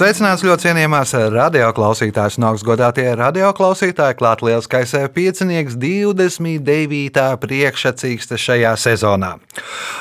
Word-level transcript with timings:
Sveicināts 0.00 0.40
ļoti 0.40 0.64
cienījamās 0.64 1.10
radioklausītājas 1.34 2.38
un 2.38 2.46
augstgadātie 2.48 3.02
radioklausītāji. 3.20 4.16
Klāt 4.16 4.40
lielskais 4.40 4.94
piecinieks 5.12 5.76
29. 5.76 7.26
priekšsacīkstes 7.42 8.46
šajā 8.46 8.70
sezonā. 8.80 9.34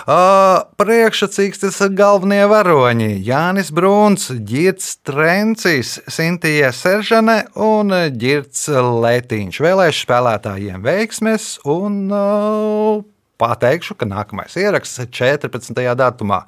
Uh, 0.08 0.64
priekšsacīkstes 0.80 1.82
galvenie 2.00 2.46
varoņi- 2.48 3.12
Jānis 3.28 3.74
Bruns, 3.76 4.32
Girts 4.48 4.96
Trencis, 5.04 5.98
Sintija 6.08 6.72
Seržane 6.72 7.42
un 7.60 7.92
Girts 8.16 8.70
Letiņš. 8.72 9.64
Vēlēšu 9.68 10.08
spēlētājiem 10.08 10.80
veiksmes 10.80 11.58
un 11.68 12.06
uh, 12.08 13.04
pateikšu, 13.40 13.98
ka 14.00 14.08
nākamais 14.10 14.58
ieraksts 14.60 15.04
ir 15.06 15.12
14. 15.16 15.86
datumā. 16.00 16.44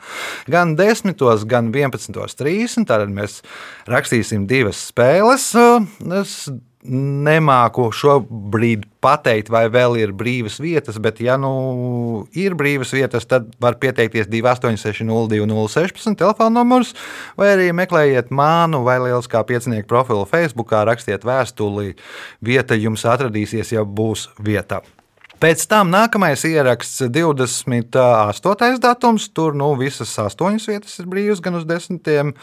Gan 0.52 0.76
10, 0.80 1.16
gan 1.49 1.72
11.30. 1.73 2.88
Tad 2.90 3.08
mēs 3.13 3.40
rakstīsim 3.90 4.48
divas 4.49 4.90
spēles. 4.91 5.52
Es 6.22 6.35
nemāku 6.82 7.91
šobrīd 7.94 8.85
pateikt, 9.04 9.49
vai 9.54 9.70
vēl 9.72 9.99
ir 10.02 10.13
brīvas 10.18 10.59
vietas, 10.62 10.98
bet, 11.02 11.22
ja 11.22 11.38
nu 11.38 12.26
ir 12.38 12.55
brīvas 12.57 12.94
vietas, 12.96 13.26
tad 13.29 13.51
var 13.62 13.77
pieteikties 13.82 14.27
286-0216 14.32 16.18
telefona 16.18 16.49
numurs, 16.62 16.96
vai 17.38 17.54
arī 17.55 17.71
meklējiet 17.77 18.34
mānu 18.34 18.84
vai 18.88 18.98
lieliskā 19.04 19.44
piecinieku 19.46 19.88
profilu 19.90 20.26
Facebook, 20.29 20.73
rakstiet 20.73 21.26
vēstuli. 21.27 21.96
Vieta 22.41 22.73
jums 22.77 23.05
atradīsies, 23.05 23.76
ja 23.77 23.85
būs 23.85 24.29
vieta. 24.41 24.82
Pēc 25.42 25.64
tam 25.66 25.90
nākamais 25.90 26.44
ieraksts, 26.46 27.02
28. 27.10 28.78
datums. 28.78 29.24
Tur 29.34 29.56
nu, 29.58 29.72
visas 29.80 30.14
astoņas 30.22 30.68
vietas 30.70 31.00
ir 31.02 31.08
brīvas, 31.10 31.42
gan 31.42 31.58
uz 31.58 31.66
desmitiem. 31.66 32.36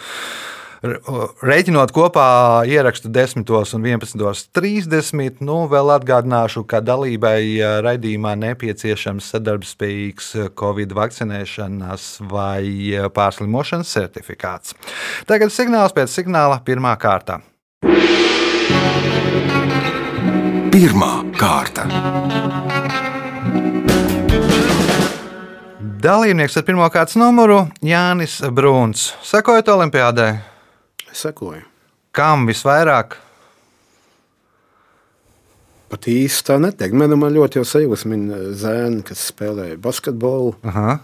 Rēķinot 0.82 1.90
kopā 1.94 2.26
ierakstu 2.66 3.10
10 3.14 3.46
un 3.78 3.86
11.30. 3.86 5.38
Nu, 5.46 5.60
vēl 5.70 5.94
atgādināšu, 5.94 6.64
ka 6.66 6.82
dalībai 6.82 7.62
raidījumā 7.86 8.34
nepieciešams 8.42 9.30
sadarbspējīgs 9.30 10.34
Covid 10.58 10.94
vakcinēšanas 10.98 12.08
vai 12.26 12.98
pārslimošanas 13.14 13.94
certifikāts. 13.94 14.74
Tagad 15.30 15.54
signāls 15.54 15.94
pēc 15.94 16.18
signāla 16.18 16.58
pirmā 16.66 16.98
kārta. 16.98 17.44
Pirmā 20.74 21.12
kārta. 21.38 22.57
Dalībnieks 25.98 26.54
ar 26.54 26.62
pirmā 26.62 26.86
kārtas 26.94 27.16
numuru 27.18 27.56
Jānis 27.82 28.36
Bruns. 28.54 29.08
Sekojot 29.26 29.66
Olimpijādai? 29.72 30.28
Sekoju. 31.10 31.64
Kam 32.14 32.44
visvairāk? 32.46 33.16
Pat 35.90 36.06
īsti 36.12 36.46
tā 36.46 36.58
neteikt. 36.62 36.94
Man, 36.94 37.16
man 37.18 37.34
ļoti 37.34 37.58
jau 37.58 37.64
sajūta 37.66 38.12
viņa 38.12 38.38
zēna, 38.60 39.00
kas 39.08 39.24
spēlēja 39.32 39.80
basketbolu. 39.82 40.52
Aha. 40.70 41.00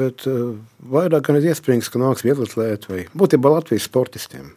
Bet 0.00 0.24
uh, 0.30 0.54
vairāk 0.80 1.28
gan 1.28 1.40
ir 1.42 1.50
iespējams, 1.52 1.90
ka 1.92 2.00
nāks 2.00 2.24
vieglatlēt 2.24 2.88
vai 2.88 3.04
būtībā 3.12 3.52
Latvijas 3.52 3.90
sportistiem. 3.90 4.54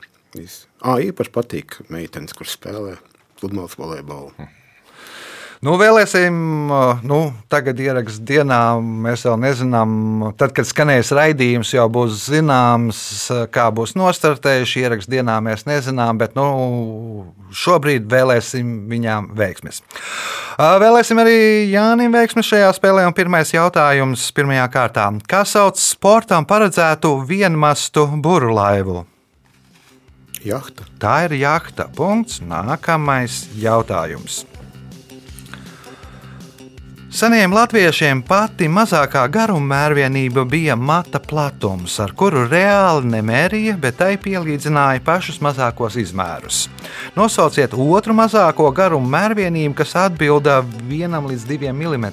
À, 0.80 1.02
īpaši 1.04 1.36
patīk 1.36 1.82
meitenes, 1.92 2.38
kuras 2.38 2.56
spēlē 2.56 2.96
pludmales 3.42 3.76
volejbolu. 3.82 4.32
Hm. 4.38 4.59
Nu, 5.60 5.74
vēlēsim, 5.76 6.36
nu, 7.04 7.18
tagad 7.52 7.82
ierakstīt 7.84 8.24
dienā. 8.30 8.60
Mēs 8.80 9.26
vēl 9.28 9.36
nezinām, 9.42 9.90
tad, 10.40 10.54
kad 10.56 10.68
skanēs 10.70 11.10
raidījums, 11.12 11.74
jau 11.74 11.84
būs 11.92 12.30
zināms, 12.30 13.02
kā 13.52 13.66
būs 13.76 13.92
nostartējuši. 14.00 14.86
Ierakstīt 14.86 15.18
dienā 15.18 15.36
mēs 15.44 15.66
nezinām, 15.68 16.22
bet 16.22 16.38
nu, 16.40 16.46
šobrīd 17.52 18.08
vēlēsim 18.08 18.70
viņām 18.88 19.34
veiksmes. 19.36 19.82
Vēlēsim 20.60 21.20
arī 21.20 21.36
Jānim 21.74 22.16
veiksmi 22.16 22.46
šajā 22.48 22.70
spēlē. 22.78 23.04
Pirmais 23.18 23.52
jautājums 23.52 24.30
pirmajā 24.38 24.70
kārtā. 24.72 25.10
Kā 25.28 25.42
sauc 25.44 25.82
sportam 25.84 26.48
paredzētu 26.48 27.18
vienmastu 27.28 28.06
burlaivu? 28.24 29.04
Jahta. 30.40 30.88
Tā 31.04 31.18
ir 31.28 31.36
jahta. 31.42 31.90
Punkts. 32.00 32.40
Nākamais 32.40 33.42
jautājums. 33.60 34.46
Seniem 37.10 37.50
latviešiem 37.58 38.20
pati 38.22 38.68
mazākā 38.70 39.24
garuma 39.34 39.66
mērvienība 39.72 40.44
bija 40.46 40.76
mata 40.78 41.18
platums, 41.18 41.96
ar 41.98 42.14
kuru 42.14 42.44
reāli 42.46 43.10
nemērīja, 43.16 43.74
bet 43.82 43.98
tai 43.98 44.12
pielīdzināja 44.22 45.02
pašus 45.08 45.40
mazākos 45.42 45.98
izmērus. 45.98 46.68
Nosauciet 47.18 47.74
otru 47.74 48.14
mazāko 48.14 48.70
garuma 48.78 49.10
mērvienību, 49.18 49.74
kas 49.82 49.96
atbilda 49.98 50.60
1 50.86 51.18
līdz 51.32 51.50
2 51.50 51.74
mm. 51.74 52.08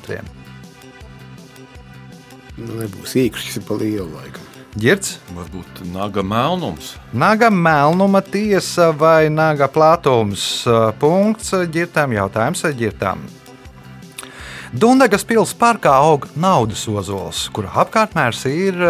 Nu, 2.56 2.73
nebūs 2.81 3.19
īkšķis, 3.21 3.53
kas 3.53 3.61
ir 3.61 3.69
pa 3.69 3.77
lielu 3.77 4.09
laikam. 4.17 4.53
Girds? 4.81 5.19
Varbūt 5.37 5.85
naga 5.93 6.25
melnums. 6.25 6.95
Naga 7.12 7.53
melnuma 7.53 8.25
tiesa 8.25 8.95
vai 8.97 9.29
naga 9.29 9.69
platums. 9.69 10.65
Punkts 11.01 11.53
ģirtām 11.53 12.17
jautājums 12.17 12.65
ģirtām. 12.81 13.29
Dundagas 14.75 15.22
pilsētas 15.22 15.54
parkā 15.60 15.93
aug 16.03 16.27
naudas 16.34 16.82
ozols, 16.91 17.44
kura 17.54 17.71
apkārtmērs 17.84 18.41
ir 18.50 18.81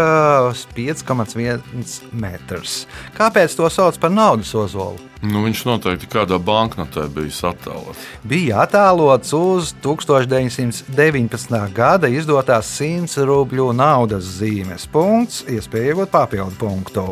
5,1 0.76 1.92
metrs. 2.16 2.86
Kāpēc 3.16 3.58
to 3.58 3.68
sauc 3.72 3.98
par 4.00 4.14
naudas 4.14 4.54
ozolu? 4.56 5.02
Nu, 5.26 5.42
viņš 5.46 5.62
noteikti 5.66 6.08
kādā 6.12 6.38
banknotē 6.40 7.06
bija 7.12 7.50
attēlots. 7.50 8.08
Bija 8.24 8.62
attēlots 8.64 9.32
uz 9.36 9.72
1919. 9.84 11.56
gada 11.76 12.10
izdotās 12.12 12.72
100 12.78 13.24
rubļu 13.28 13.70
naudas 13.76 14.28
zīmes. 14.38 14.88
Punkts, 14.92 15.42
iespēja 15.48 15.94
iegūt 15.94 16.12
papildu 16.12 16.60
punktu. 16.60 17.08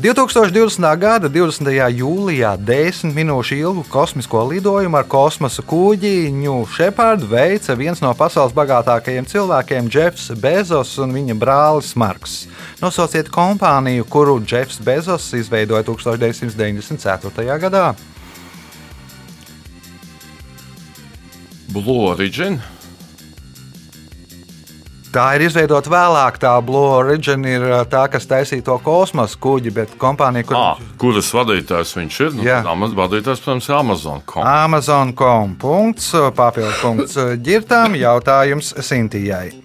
2020. 0.00 0.80
gada 0.96 1.28
20. 1.28 1.68
jūlijā 1.92 2.54
10 2.56 3.12
minūšu 3.12 3.58
ilgu 3.60 3.82
kosmisko 3.92 4.40
lidojumu 4.48 4.96
ar 4.96 5.04
kosmosa 5.04 5.60
kuģi 5.68 6.30
New 6.32 6.64
Shepard 6.72 7.26
veica 7.28 7.76
viens 7.76 8.00
no 8.00 8.14
pasaules 8.16 8.54
bagātākajiem 8.56 9.28
cilvēkiem- 9.28 9.90
Jeffs 9.92 10.30
Bezos 10.40 10.96
un 10.98 11.12
viņa 11.12 11.36
brālis 11.36 11.92
Marks. 11.94 12.46
Nosauciet 12.80 13.28
kompāniju, 13.28 14.08
kuru 14.08 14.40
Jeffs 14.40 14.80
Bezos 14.80 15.28
izveidoja 15.32 15.84
1994. 15.84 17.58
gadā. 17.60 17.94
Blue 21.68 22.08
Origin. 22.08 22.62
Tā 25.12 25.26
ir 25.36 25.42
izveidota 25.44 25.90
vēlāk. 25.92 26.38
Tā 26.40 26.54
Blue 26.64 26.88
Origin 26.96 27.44
ir 27.44 27.64
tā, 27.92 28.06
kas 28.12 28.24
taisīja 28.30 28.64
to 28.70 28.78
kosmosa 28.84 29.36
kuģi, 29.44 29.72
bet 29.76 29.96
kompānija, 30.00 30.48
kur... 30.48 30.56
à, 30.56 30.94
kuras 31.00 31.28
vadītājs 31.36 31.92
viņš 31.98 32.20
ir, 32.24 32.36
nu, 32.38 32.46
Amaz, 32.72 32.96
vadītājs, 32.96 33.42
protams, 33.44 33.68
ir 33.68 33.76
Amazon.com. 33.76 34.46
Amazon.com. 34.48 35.56
Punkts, 35.60 36.14
papildu 36.36 36.72
punkts 36.80 37.20
ģirtām, 37.44 37.98
jautājums 38.00 38.72
Sintījai. 38.80 39.61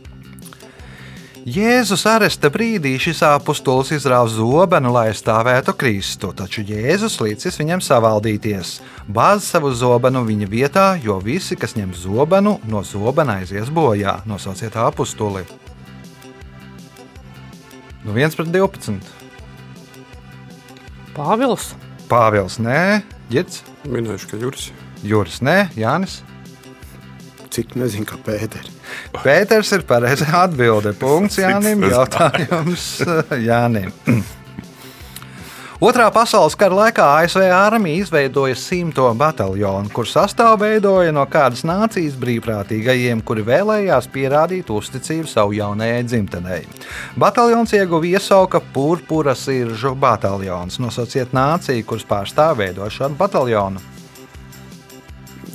Jēzus 1.48 2.02
aresta 2.12 2.50
brīdī 2.52 2.98
šis 3.00 3.22
apustulis 3.24 3.94
izrāva 3.96 4.28
zobenu, 4.28 4.90
lai 4.92 5.14
stāvētu 5.16 5.72
Kristu, 5.80 6.34
taču 6.36 6.60
Jēzus 6.68 7.16
līdzis 7.24 7.56
viņam 7.62 7.80
savaldīties. 7.86 8.72
Bāz 9.08 9.48
savu 9.48 9.72
zobenu 9.72 10.26
viņa 10.28 10.50
vietā, 10.52 10.84
jo 11.00 11.16
visi, 11.24 11.56
kas 11.56 11.78
ņem 11.80 11.94
zobenu, 11.96 12.58
no 12.68 12.84
zobena 12.84 13.38
aizies 13.40 13.72
bojā. 13.72 14.18
Nosauciet 14.28 14.76
apustuli. 14.76 15.46
Nu, 18.04 18.12
1 18.12 18.36
pret 18.36 18.52
12. 18.52 19.00
Pāvils. 21.16 21.72
Pāvils, 22.12 22.60
nē, 22.60 23.06
Girts. 23.32 23.64
Minējuši, 23.88 24.34
ka 24.34 24.44
Juris. 24.44 24.74
Juris, 25.00 25.40
nē, 25.40 25.62
Jānis. 25.80 26.26
Cik 27.54 27.78
nezinu, 27.80 28.08
kā 28.10 28.20
Pēters. 28.26 28.74
Pēters 29.26 29.72
ir 29.78 29.86
pareizā 29.88 30.32
atbilde. 30.44 30.96
Punkts 31.04 31.40
Jānim. 31.42 31.88
Jautājums 31.92 32.90
Jānim. 33.44 33.94
Otrā 35.78 36.08
pasaules 36.10 36.56
kara 36.58 36.74
laikā 36.74 37.04
ASV 37.20 37.44
armija 37.54 38.02
izveidoja 38.02 38.56
simto 38.58 39.12
bataljonu, 39.14 39.92
kur 39.94 40.08
sastāvu 40.10 40.64
veidoja 40.64 41.12
no 41.14 41.22
kādas 41.30 41.62
nācijas 41.70 42.16
brīvprātīgajiem, 42.18 43.22
kuri 43.22 43.44
vēlējās 43.46 44.08
pierādīt 44.10 44.72
uzticību 44.74 45.30
savu 45.30 45.54
jaunajai 45.60 46.00
dzimtenei. 46.08 46.64
Bataljons 47.14 47.76
ieguva 47.78 48.10
iesauka 48.10 48.64
Purpura 48.74 49.36
siržu 49.38 49.94
bataljons. 49.94 50.80
Nosauciet 50.82 51.38
nāciju, 51.38 51.86
kuras 51.86 52.10
pārstāv 52.10 52.58
veido 52.64 52.90
šādu 52.90 53.14
bataljonu. 53.22 53.97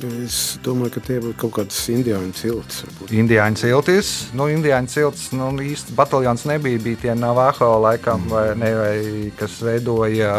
Es 0.03 0.57
domāju, 0.63 0.91
ka 0.97 1.01
tie 1.05 1.15
būtu 1.23 1.37
kaut 1.39 1.53
kādas 1.55 1.77
indiāņu 1.93 2.33
ciltis. 2.35 2.81
varbūt. 2.83 3.11
Indiāņu 3.15 3.59
ciltis, 3.61 4.09
nu, 4.35 4.49
indiāņu 4.51 4.91
ciltis, 4.91 5.29
nu, 5.31 5.47
īsti 5.63 5.95
bataljons 5.95 6.43
nebija, 6.49 6.81
bija 6.83 6.99
tie 7.05 7.15
Navajo 7.15 7.69
laikam, 7.79 8.25
vai, 8.31 8.49
ne, 8.59 8.71
vai 8.75 9.31
kas 9.39 9.55
veidoja 9.63 10.33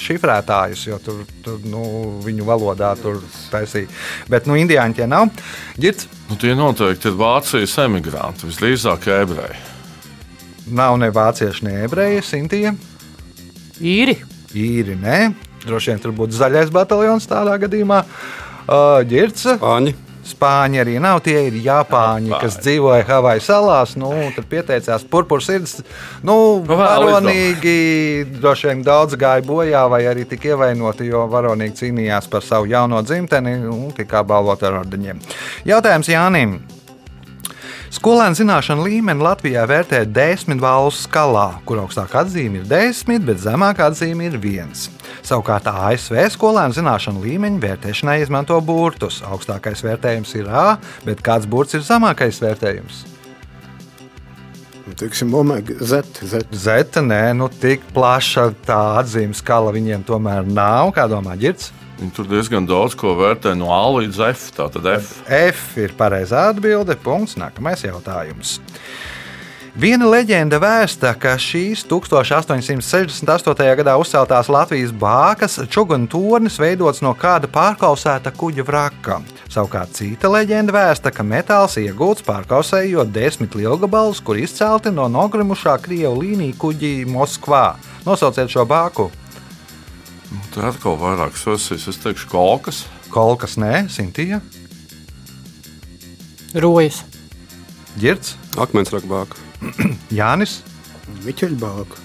šifrētājus, 0.00 0.86
jo 0.88 0.98
tur, 1.04 1.20
tur 1.44 1.60
nu, 1.68 1.82
viņu 2.24 2.48
valodā 2.48 2.94
tur 3.02 3.20
taisīja. 3.52 3.90
Bet, 4.32 4.48
nu, 4.48 4.56
indiāņi 4.56 5.00
tie 5.02 5.08
nav. 5.10 5.28
Girts, 5.76 6.08
Nu, 6.32 6.38
tie 6.40 6.54
noteikti 6.56 7.10
ir 7.10 7.16
Vācijas 7.20 7.74
emigranti, 7.82 8.46
visdrīzāk 8.48 9.04
ebreji. 9.12 9.58
nav 10.72 10.96
ne 10.96 11.10
vācieši, 11.12 11.64
ne 11.68 11.82
ebreji, 11.84 12.22
Sintija. 12.24 12.72
īri. 13.80 14.16
Īri, 14.54 14.96
nē. 14.96 15.34
Droši 15.66 15.90
vien 15.90 16.00
tur 16.00 16.12
būtu 16.16 16.32
zaļais 16.32 16.72
bataljons 16.72 17.28
tādā 17.28 17.58
gadījumā. 17.60 18.00
Uh, 18.00 18.41
Girts, 19.08 19.46
Spāņi. 19.46 19.94
Spāņi 20.22 20.78
arī 20.78 20.98
nav. 21.02 21.18
Tie 21.26 21.34
ir 21.48 21.56
Japāņi, 21.58 22.30
Japāņi. 22.30 22.40
kas 22.40 22.58
dzīvoja 22.62 23.04
Havaju 23.08 23.42
salās. 23.42 23.96
Nu, 23.98 24.10
tad 24.36 24.46
pieteicās 24.50 25.02
purpursirds. 25.10 25.80
Nu, 26.22 26.32
Nu, 26.32 26.36
vēl 26.64 26.78
varonīgi 26.78 27.74
droši 28.38 28.70
vien 28.70 28.84
daudz 28.86 29.18
gāja 29.18 29.42
bojā, 29.44 29.82
vai 29.90 30.04
arī 30.06 30.24
tika 30.28 30.54
ievainoti, 30.54 31.08
jo 31.10 31.26
varonīgi 31.28 31.76
cīnījās 31.82 32.30
par 32.30 32.46
savu 32.46 32.70
jauno 32.70 33.02
dzimteni 33.02 33.58
un 33.66 33.90
tika 33.96 34.22
apbalvoti 34.22 34.68
ar 34.70 34.78
ordeņiem. 34.84 35.20
Jautājums 35.68 36.08
Jānim. 36.08 36.60
Skolēnu 37.92 38.38
zināšanu 38.38 38.86
līmeni 38.86 39.20
Latvijā 39.20 39.66
vērtē 39.68 40.06
desmit 40.08 40.62
valstu 40.62 41.04
skalā, 41.10 41.58
kur 41.68 41.82
augstākā 41.82 42.22
atzīme 42.24 42.62
ir 42.62 42.70
desmit, 42.70 43.20
bet 43.26 43.42
zemākā 43.42 43.90
atzīme 43.90 44.30
ir 44.30 44.38
viens. 44.40 44.86
Savukārt 45.22 45.68
ASV 45.70 46.16
skolēnu 46.34 46.74
zināšanu 46.74 47.22
līmeņa 47.22 47.62
vērtēšanai 47.62 48.18
izmanto 48.24 48.58
burtus. 48.64 49.20
Augstākais 49.22 49.84
vērtējums 49.86 50.34
ir 50.40 50.50
A, 50.50 50.66
bet 51.06 51.22
kāds 51.22 51.46
burts 51.46 51.78
ir 51.78 51.84
zemākais 51.86 52.42
vērtējums? 52.42 53.04
Teiksim, 54.98 55.30
omega, 55.38 55.76
Z, 55.78 56.02
Z. 56.26 56.42
Zeta, 56.50 57.00
nē, 57.06 57.36
nu 57.38 57.46
tik 57.48 57.84
plaša 57.94 58.48
tā 58.66 58.80
atzīmes 58.98 59.38
skala 59.38 59.70
viņiem 59.74 60.02
tomēr 60.08 60.42
nav. 60.48 60.90
Kā 60.96 61.06
domā, 61.10 61.36
Girts? 61.38 61.70
Viņi 62.00 62.14
tur 62.16 62.26
diezgan 62.26 62.66
daudz 62.66 62.96
ko 62.98 63.14
vērtē 63.14 63.54
no 63.54 63.70
A 63.70 63.82
līdz 63.94 64.18
F. 64.32 64.48
Tātad 64.56 64.88
F. 64.96 65.20
F 65.30 65.76
ir 65.78 65.94
pareizā 65.98 66.48
atbilde. 66.50 66.96
Punkts. 66.98 67.38
Nākamais 67.38 67.86
jautājums. 67.86 68.56
Viena 69.72 70.04
leģenda 70.04 70.58
vēsta, 70.60 71.14
ka 71.16 71.30
šīs 71.40 71.86
1868. 71.88 73.68
gadā 73.78 73.94
uzceltās 73.96 74.50
Latvijas 74.52 74.90
bākas 74.92 75.54
čuguna 75.72 76.04
tornis 76.12 76.58
veidots 76.60 77.00
no 77.00 77.14
kāda 77.16 77.48
pārkausēta 77.48 78.34
kuģa 78.36 78.66
vraka. 78.68 79.22
Savukārt 79.48 79.94
cita 79.96 80.28
leģenda 80.28 80.74
vēsta, 80.76 81.08
ka 81.08 81.24
metāls 81.24 81.78
iegūts 81.80 82.20
pārkausējot 82.26 83.14
desmit 83.14 83.56
lielgabalus, 83.56 84.20
kur 84.20 84.36
izcelti 84.36 84.92
no 84.92 85.06
nogrimušā 85.08 85.78
Krievu 85.80 86.20
līniju 86.20 86.58
kuģī 86.60 86.92
Moskvā. 87.08 87.78
Nosauciet 88.04 88.52
šo 88.52 88.66
bāku. 88.68 89.08
Tur 90.52 90.66
atkal 90.68 90.98
vairākas 91.00 91.46
versijas. 91.48 91.86
Es 91.88 92.00
teikšu, 92.02 92.28
kolkas. 92.28 92.82
Kolkas 93.12 93.56
nē, 93.56 93.86
Sintīja, 93.92 94.42
Rojas. 96.60 97.00
Girts, 97.96 98.36
Akmensrakbāka. 98.60 99.41
Jānis. 100.18 100.60
Miķeļbāka. 101.24 102.00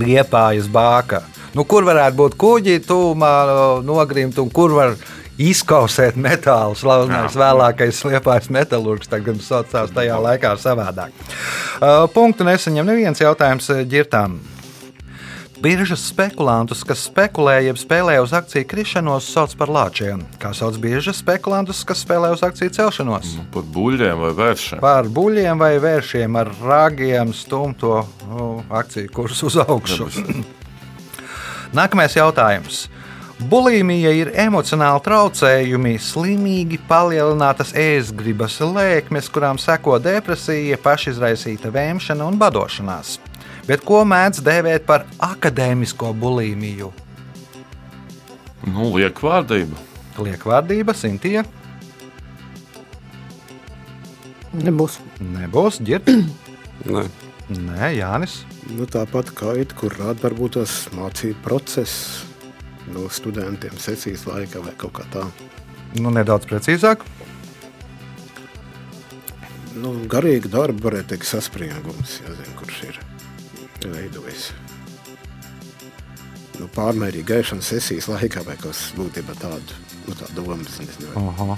Liepājas 0.00 0.68
bāka. 0.70 1.22
Nu, 1.56 1.64
kur 1.66 1.86
varētu 1.88 2.18
būt 2.18 2.36
kuģi, 2.38 2.76
tūmā 2.86 3.32
nogrimt, 3.86 4.38
un 4.38 4.50
kur 4.54 4.74
var 4.76 4.94
izkausēt 5.40 6.18
metālu? 6.20 6.76
Slavenais 6.78 7.34
vēlākais 7.38 8.02
liepājas 8.06 8.50
metālurgs, 8.54 9.10
tagad 9.10 9.40
saucās 9.42 9.90
tajā 9.96 10.20
laikā 10.20 10.54
savādāk. 10.60 11.16
Uh, 11.80 12.04
punktu 12.14 12.46
nesaņem 12.46 12.86
neviens 12.92 13.24
jautājums 13.24 13.70
uh, 13.72 13.82
ģirtām. 13.88 14.38
Biržas 15.60 16.00
spekulantus, 16.08 16.80
kas 16.88 17.02
spekulē, 17.04 17.58
jeb 17.66 17.76
spēlē 17.76 18.14
uz 18.24 18.32
akciju 18.32 18.64
krišanos, 18.64 19.26
sauc 19.28 19.52
par 19.60 19.68
lāčiem. 19.68 20.22
Kā 20.40 20.54
sauc 20.56 20.78
biržas 20.80 21.18
spekulantus, 21.20 21.82
kas 21.84 22.00
spēlē 22.00 22.30
uz 22.32 22.40
akciju 22.46 22.72
celšanos? 22.78 23.34
Nu, 23.36 23.44
Pat 23.52 23.68
buļļiem 23.74 24.22
vai 24.22 24.30
vēršiem. 24.38 24.80
Par 24.80 25.10
buļļiem 25.12 25.60
vai 25.60 25.74
vēršiem 25.84 26.38
ar 26.40 26.48
ragiem 26.64 27.34
stumto 27.36 28.06
nu, 28.30 28.48
akciju 28.72 29.12
kursu 29.12 29.50
uz 29.50 29.60
augšu. 29.60 30.08
Nākamais 31.76 32.16
jautājums. 32.16 32.86
Bulimija 33.52 34.14
ir 34.16 34.32
emocionāli 34.40 35.04
traucējumi, 35.04 35.98
slimīgi 36.00 36.80
palielinātas 36.88 37.76
ēstgribas 37.76 38.56
lēkmes, 38.64 39.28
kurām 39.28 39.60
seko 39.60 40.00
depresija, 40.00 40.80
pašizraisīta 40.80 41.68
vēmšana 41.72 42.24
un 42.24 42.40
badošanās. 42.40 43.18
Bet 43.70 43.84
ko 43.86 44.00
mēdz 44.02 44.40
dēvēt 44.42 44.82
par 44.82 45.04
akadēmisko 45.22 46.08
bulimiju? 46.18 46.88
Nu, 48.66 48.88
liekvārdība. 48.96 49.78
Liekvārdība, 50.18 50.94
Sintīja, 50.98 51.44
Nebūs. 54.50 54.96
nebūs 55.22 55.78
ģērbta. 55.86 56.16
Nē, 56.90 57.04
Nē, 57.54 57.90
Jānis. 57.94 58.40
Nu, 58.74 58.88
tāpat 58.90 59.30
kā 59.38 59.54
it, 59.62 59.76
kur 59.78 59.94
rāda 59.94 60.24
varbūt 60.24 60.58
tos 60.58 60.74
mācību 60.96 61.38
procesus 61.44 62.26
no 62.90 63.06
studentiem 63.12 63.78
sesijas 63.78 64.26
laikā 64.26 64.64
vai 64.64 64.74
kaut 64.78 64.96
kā 64.98 65.06
tā. 65.14 65.22
Nu, 66.02 66.10
nedaudz 66.14 66.50
precīzāk. 66.50 67.06
Nu, 69.78 69.94
garīgi 70.10 70.50
darbi 70.50 70.82
varētu 70.88 71.14
teikt 71.14 71.30
saspringums, 71.30 72.18
ja 72.24 72.34
zin, 72.34 72.52
kurš 72.58 72.82
ir 72.90 73.00
veidojis. 73.88 74.50
Nu, 76.60 76.68
pārmērīgi 76.74 77.24
gaišana 77.24 77.64
sesijas 77.64 78.10
laikā 78.10 78.44
vai 78.44 78.56
kas 78.60 78.90
būtībā 78.98 79.36
tādu, 79.40 79.78
nu, 80.04 80.16
tā 80.18 80.28
domas, 80.36 80.76
nezinu. 80.82 81.56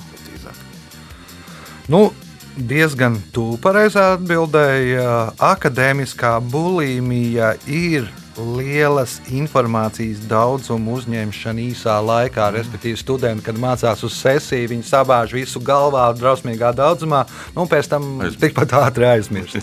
Nu, 1.91 2.03
diezgan 2.57 3.19
tuvu 3.35 3.59
pareizā 3.63 4.13
atbildēja. 4.15 5.33
Akadēmiskā 5.43 6.37
bulimija 6.53 7.57
ir 7.67 8.07
lielas 8.39 9.19
informācijas 9.33 10.23
daudzuma 10.29 10.95
uzņemšana 10.97 11.65
īsā 11.67 11.97
laikā. 12.05 12.49
Respektīvi, 12.57 12.99
studenti, 13.01 13.45
kad 13.47 13.59
mācās 13.61 14.05
uz 14.07 14.17
sesiju, 14.17 14.71
viņi 14.73 14.87
sabāž 14.89 15.35
visu 15.37 15.63
galvā, 15.65 16.07
drausmīgā 16.19 16.73
daudzumā, 16.77 17.25
nu, 17.55 17.65
un 17.65 17.71
pēc 17.71 17.91
tam 17.93 18.09
Aizmirst. 18.21 18.41
tikpat 18.45 18.77
ātri 18.83 19.09
aizmirst. 19.11 19.59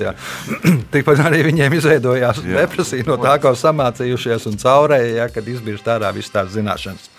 tikpat 0.94 1.24
arī 1.26 1.46
viņiem 1.50 1.80
izveidojās 1.80 2.44
Jā. 2.44 2.62
depresija 2.62 3.08
no 3.08 3.18
tā, 3.22 3.38
ko 3.42 3.56
samācījušies 3.58 4.50
un 4.52 4.62
caurēja, 4.62 5.16
ja, 5.24 5.32
kad 5.34 5.48
izbirst 5.50 5.90
ārā 5.90 6.14
visas 6.16 6.34
tās 6.36 6.54
zināšanas. 6.58 7.10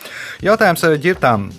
Jautājums 0.45 0.87
ģirtām. 1.03 1.51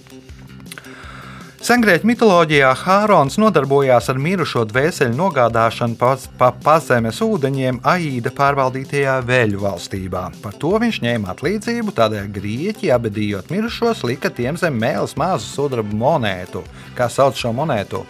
Sengrieķu 1.62 2.08
mitoloģijā 2.10 2.72
Hārons 2.82 3.36
nodarbojās 3.38 4.08
ar 4.10 4.18
mirušo 4.18 4.64
dvēseli 4.66 5.14
nogādāšanu 5.14 5.94
pa, 6.00 6.16
pa 6.40 6.50
pazemes 6.64 7.20
ūdeņiem 7.22 7.84
Aīda 7.86 8.32
pārvaldītajā 8.34 9.20
Vēļu 9.28 9.62
valstībā. 9.62 10.24
Par 10.42 10.58
to 10.58 10.72
viņš 10.82 11.02
ņēma 11.06 11.30
atlīdzību, 11.36 11.94
tādēļ 12.00 12.32
grieķi, 12.34 12.90
abadījot 12.96 13.54
mirušos, 13.54 14.02
lika 14.10 14.34
tiem 14.34 14.58
zem 14.58 14.80
mēles 14.82 15.14
mazu 15.22 15.46
sudraba 15.52 15.94
monētu. 16.02 16.64
Kā 16.98 17.12
sauc 17.14 17.38
šo 17.38 17.54
monētu? 17.54 18.02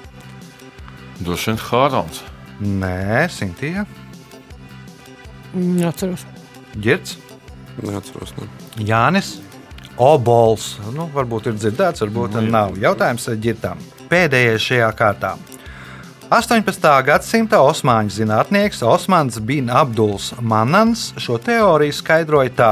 Droši 1.20 1.52
vien 1.52 1.62
Hārons. 1.68 2.24
Nē, 2.62 3.28
Sintīja, 3.36 3.84
Neatceros. 5.54 6.24
Girts, 6.80 7.18
neatceros. 7.84 8.32
Ne. 8.38 8.48
Jānis. 8.88 9.40
Obols. 9.98 10.76
Nu, 10.96 11.10
varbūt 11.14 11.52
ir 11.52 11.58
dzirdēts, 11.60 12.04
varbūt 12.06 12.38
Nu, 12.40 12.48
nav. 12.52 12.78
Jautājums 12.80 13.28
ģirtām. 13.42 13.82
Pēdējais 14.12 14.68
šajā 14.68 14.92
kārtā. 14.98 15.36
18. 16.32 16.86
gadsimta 17.04 17.60
osmaņu 17.60 18.14
zinātnieks 18.16 18.80
Osmans 18.88 19.36
Bin 19.44 19.68
Abduls 19.68 20.30
Manans 20.40 21.10
šo 21.20 21.36
teoriju 21.36 21.92
skaidroja 21.92 22.54
tā: 22.56 22.72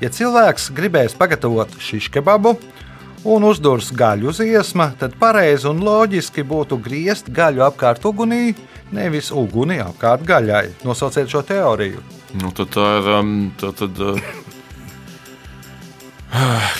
ja 0.00 0.08
cilvēks 0.08 0.70
gribēs 0.72 1.12
pagatavot 1.18 1.68
šiškebabu 1.76 2.54
un 3.24 3.44
uzdurs 3.44 3.90
gaļu 3.92 4.30
uz 4.32 4.40
iesma, 4.44 4.90
tad 5.00 5.18
pareizi 5.20 5.68
un 5.68 5.84
loģiski 5.84 6.44
būtu 6.48 6.80
griezt 6.80 7.28
gaļu 7.28 7.64
apkārt 7.68 8.04
ugunī, 8.08 8.54
nevis 8.92 9.30
uguni 9.32 9.80
apkārt 9.84 10.24
gaļai. 10.28 10.66
Nosauciet 10.84 11.28
šo 11.28 11.44
teoriju. 11.44 12.00
Nu, 12.40 12.50
tad 12.56 12.72
tā 12.74 12.88
ir. 12.98 13.12
Um, 13.18 13.34
tā 13.60 13.72
tad, 13.76 14.00
uh, 14.00 14.53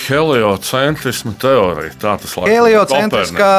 Heliocentrisma 0.05 1.33
teorija. 1.41 1.93
Tā 2.01 2.15
tas 2.21 2.35
ir. 2.37 2.49
Heliocentriskā 2.51 3.51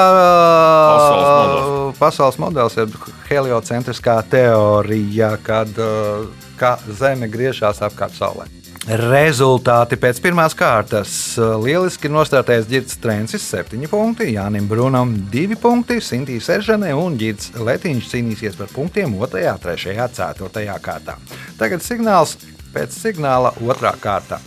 Pasaules 0.90 1.30
modelis. 1.30 1.98
pasaules 2.00 2.38
modelis, 2.42 2.76
jeb 2.80 2.98
heliocentriskā 3.30 4.20
teorija, 4.30 5.34
kad 5.46 5.72
uh, 5.80 6.28
kā 6.60 6.76
Zeme 6.98 7.28
griežās 7.32 7.82
apkārt 7.84 8.16
Saulē. 8.16 8.46
Rezultāti 8.86 9.96
pēc 9.98 10.20
pirmās 10.22 10.54
kārtas. 10.54 11.10
Lieliski 11.58 12.06
nostārtējis 12.06 12.68
Girts 12.70 13.00
Trencis, 13.02 13.42
7 13.50 13.88
punkti, 13.90 14.28
Jānis 14.36 14.68
Brunam 14.70 15.16
2 15.32 15.58
punkti, 15.58 15.98
Sintīs 15.98 16.46
Eržanē 16.54 16.92
un 16.94 17.18
Girts 17.18 17.50
Letiņš 17.58 18.12
cīnīsies 18.12 18.58
par 18.60 18.70
punktiem 18.70 19.18
2, 19.18 19.56
3, 19.64 19.96
4 20.14 20.78
kārtā. 20.84 21.18
Tagad 21.58 21.82
signāls 21.82 22.36
pēc 22.70 22.94
signāla 22.94 23.56
2. 23.58 23.96
kārta. 23.98 24.38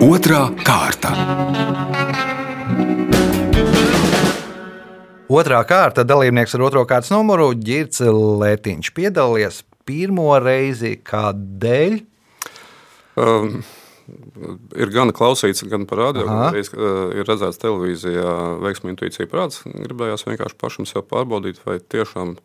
Otra 0.00 0.46
kārta. 0.64 1.10
Otrā 5.28 5.58
kārta 5.68 6.06
dalībnieks 6.08 6.54
ar 6.56 6.64
otro 6.64 6.86
kārtas 6.88 7.12
numuru 7.12 7.50
Girts 7.52 8.00
Letiņš 8.00 8.88
piedalījies 8.96 9.58
pirmo 9.84 10.30
reizi. 10.40 10.94
Kādēļ? 11.04 11.98
Um, 13.20 13.60
ir 14.72 14.94
gan 14.94 15.12
klausīts, 15.12 15.66
gan. 15.68 15.84
Arī 15.84 16.64
uh, 16.64 17.12
ir 17.20 17.28
redzēts 17.28 17.60
televīzijā, 17.60 18.32
veiksmīga 18.64 18.96
intuīcija 18.96 19.28
prāts. 19.28 19.66
Gribējās 19.68 20.24
vienkārši 20.30 20.60
pašam 20.64 20.88
sev 20.88 21.04
pārbaudīt, 21.12 21.60
vai 21.68 21.76
tiešām 21.76 22.38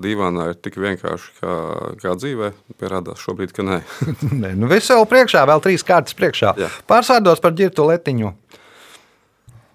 dīvainā 0.00 0.50
ir 0.52 0.58
tik 0.60 0.76
vienkārši 0.80 1.34
kā, 1.40 1.56
kā 2.02 2.14
dzīvē. 2.20 2.52
Pierādās 2.80 3.22
šobrīd, 3.22 3.54
ka 3.56 3.64
nē. 3.66 3.80
Nē, 4.42 4.52
nu 4.58 4.70
viss 4.70 4.92
vēl 4.92 5.06
priekšā, 5.10 5.44
vēl 5.48 5.62
trīs 5.64 5.86
kārtas 5.86 6.16
priekšā. 6.18 6.54
Jā. 6.60 6.70
Pārsvārdos 6.90 7.42
par 7.44 7.56
Girtu 7.56 7.88
Letiņu. 7.88 8.32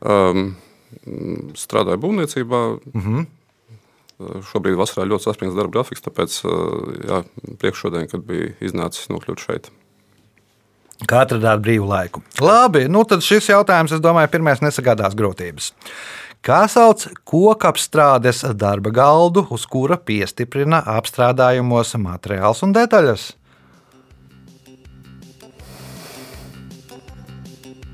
Um, 0.02 0.56
strādāju 1.58 2.02
būvniecībā. 2.06 2.64
Uh 2.94 3.06
-huh. 3.08 3.30
Šobrīd 4.52 4.78
vasarā 4.78 5.08
ļoti 5.10 5.24
saspringts 5.26 5.58
darba 5.58 5.80
grafiks, 5.80 6.02
tāpēc 6.06 6.42
uh, 6.46 6.52
jā, 7.10 7.24
priekš 7.58 7.80
šodien, 7.86 8.08
kad 8.08 8.22
bija 8.22 8.52
iznācis 8.62 9.10
nokļūt 9.10 9.40
šeit. 9.42 9.72
Kā 11.10 11.24
atradāt 11.26 11.64
brīvu 11.66 11.88
laiku? 11.90 12.22
Labi, 12.42 12.86
nu 12.92 13.02
tad 13.10 13.24
šis 13.26 13.50
jautājums, 13.50 13.92
es 13.96 14.04
domāju, 14.04 14.30
pirmais 14.30 14.62
nesagādās 14.62 15.16
grūtības. 15.18 15.72
Kā 16.42 16.64
sauc 16.66 17.04
kokapstrādes 17.30 18.40
darba 18.58 18.90
galdu, 18.90 19.44
uz 19.54 19.68
kura 19.70 20.00
piestiprina 20.02 20.80
apstrādājumos 20.90 21.94
materiāls 22.02 22.64
un 22.66 22.74
detaļas? 22.74 23.28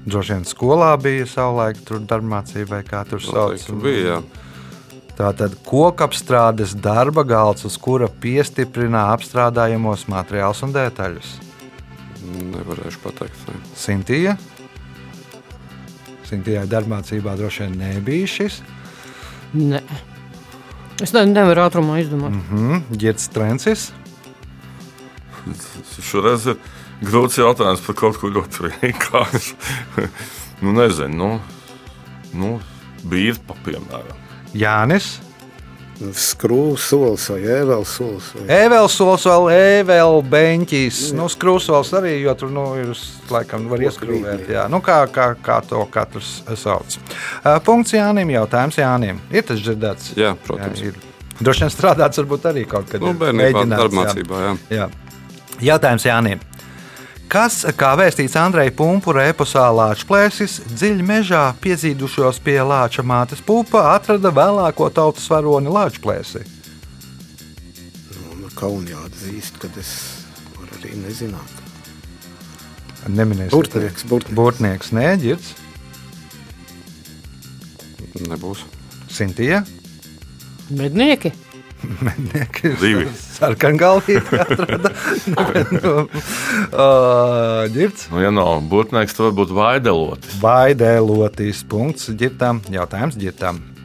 Droši 0.07 0.37
vien 0.37 0.47
skolā 0.47 0.93
bija 1.03 1.27
savulaik 1.27 1.83
tur 1.83 1.99
darbmācība, 2.07 2.77
vai 2.77 2.81
kā 2.87 3.03
tur 3.09 3.19
sauc. 3.19 3.57
Noteikti 3.57 3.79
bija, 3.83 4.15
jā. 4.15 4.21
Tātad 5.17 5.57
kokapstrādes 5.67 6.77
darba 6.79 7.27
galds, 7.27 7.67
uz 7.67 7.75
kura 7.75 8.07
piestiprina 8.07 9.09
apstrādājumos 9.11 10.07
materiāls 10.07 10.63
un 10.63 10.71
detaļas. 10.77 11.35
Nevarēšu 12.53 13.03
pateikt. 13.03 13.49
Ne. 13.49 13.59
Sintija. 13.75 14.39
Sintijai 16.27 16.65
darbmācībā 16.67 17.37
droši 17.39 17.65
vien 17.65 17.77
nebija 17.79 18.27
šis. 18.27 18.61
Nē. 19.55 19.81
Es 21.03 21.13
ne, 21.13 21.23
nevaru 21.29 21.63
ātrumā 21.67 21.99
izdomāt. 22.01 22.33
Mhm, 22.35 22.97
Girts 22.99 23.29
Trencis. 23.31 23.91
Šoreiz 26.03 26.49
ir 26.51 26.57
grūts 27.05 27.37
jautājums 27.39 27.83
par 27.85 27.97
kaut 27.99 28.17
ko 28.19 28.31
ļoti 28.33 28.71
vienkāršu. 28.81 29.55
nu, 30.63 30.73
nezinu, 30.75 31.13
nu, 31.21 31.29
nu 32.35 32.51
bīrpa, 33.07 33.55
piemēram. 33.63 34.25
Jānis. 34.57 35.17
Skrūves 35.97 36.83
solis 36.91 37.23
vai 37.31 37.39
ēvēles 37.41 37.91
solis. 37.97 38.27
Vai... 38.35 38.43
Ēvels 38.59 38.93
solis 38.99 39.23
vēl 39.25 39.47
ēvel 39.55 40.19
beņķis. 40.29 40.99
Nu, 41.17 41.25
skrūsvals 41.31 41.89
arī, 41.97 42.13
jo 42.21 42.35
tur 42.37 42.51
nu, 42.53 42.65
ir 42.77 42.91
laikam 43.33 43.65
var 43.71 43.81
ieskrūvēt. 43.87 44.45
Jā. 44.53 44.67
Nu, 44.69 44.77
kā, 44.85 44.99
kā, 45.13 45.31
kā 45.41 45.57
to 45.65 45.81
katrs 45.93 46.39
sauc. 46.61 46.99
Punkts 47.65 47.95
Jānim. 47.97 48.29
Jautājums 48.35 48.77
Jānim. 48.77 49.23
Ir 49.33 49.47
tas 49.49 49.63
dzirdēts? 49.63 50.13
Jā, 50.19 50.35
protams. 50.45 50.83
Jā, 50.85 50.93
ir. 50.93 51.01
Droši 51.41 51.65
vien 51.65 51.73
strādāts 51.73 52.21
varbūt 52.21 52.45
arī 52.49 52.67
kaut 52.69 52.89
kad. 52.93 53.01
Nu, 53.01 53.15
bērnībā, 53.17 53.65
darbmācībā, 53.73 54.43
jā. 54.45 54.53
Jā. 54.77 54.87
Jautājums 55.73 56.05
Jānim. 56.05 56.46
Kas, 57.27 57.59
kā 57.75 57.89
vēstīts 57.99 58.37
Andrei 58.39 58.71
Punkūra 58.71 59.25
eposā 59.27 59.65
Lāčplēsis, 59.75 60.61
dziļi 60.71 61.03
mežā 61.03 61.41
piezīdušos 61.59 62.39
pie 62.43 62.55
Lāča 62.63 63.03
mātes 63.03 63.43
pupa, 63.43 63.83
atrada 63.97 64.31
vēlāko 64.31 64.87
tautas 64.95 65.27
varoni 65.31 65.71
Lāčplēsi? 65.73 66.45
Nu, 68.15 68.39
man 68.39 68.55
kauni 68.55 68.95
jāatzīst, 68.95 69.59
ka 69.59 69.71
es 69.81 69.93
varu 70.55 70.71
arī 70.79 70.95
nezināt. 71.03 71.63
Neminēsim. 73.07 73.51
Burtnieks, 73.51 74.07
burtnieks. 74.07 74.35
Burtnieks, 74.39 74.95
nē, 74.95 75.09
ģirds, 75.21 75.55
Nebūs. 78.25 78.63
Sintija. 79.11 79.61
Mednieki. 80.73 81.31
Divi. 82.81 83.05
Sarkangalvīgi 83.37 84.39
atrada. 84.41 84.91
ģirds. 87.75 88.09
Nu, 88.11 88.21
ja 88.23 88.33
nav 88.33 88.65
būtnieks, 88.71 89.15
tad 89.17 89.29
varbūt 89.29 89.53
vaidelotis. 89.57 90.37
Baidēloties 90.43 91.63
punkts 91.69 92.09
ģirtam. 92.17 92.63
Jautājums 92.73 93.19
ģirtam. 93.21 93.76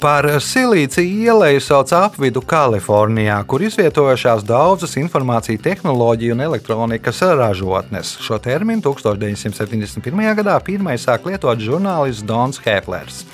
Par 0.00 0.24
silīciju 0.40 1.26
ielēju 1.26 1.60
sauc 1.60 1.90
apvidu 1.92 2.40
Kalifornijā, 2.48 3.34
kur 3.44 3.60
izvietojušās 3.66 4.46
daudzas 4.48 4.96
informācijas 4.96 5.60
tehnoloģiju 5.60 6.32
un 6.32 6.40
elektronikas 6.46 7.20
ražotnes. 7.36 8.14
Šo 8.24 8.38
terminu 8.40 8.80
1971. 8.86 10.24
gadā 10.40 10.56
pirmais 10.64 11.04
sāk 11.04 11.28
lietot 11.28 11.60
žurnālists 11.60 12.24
Dons 12.24 12.62
Heplers. 12.64 13.26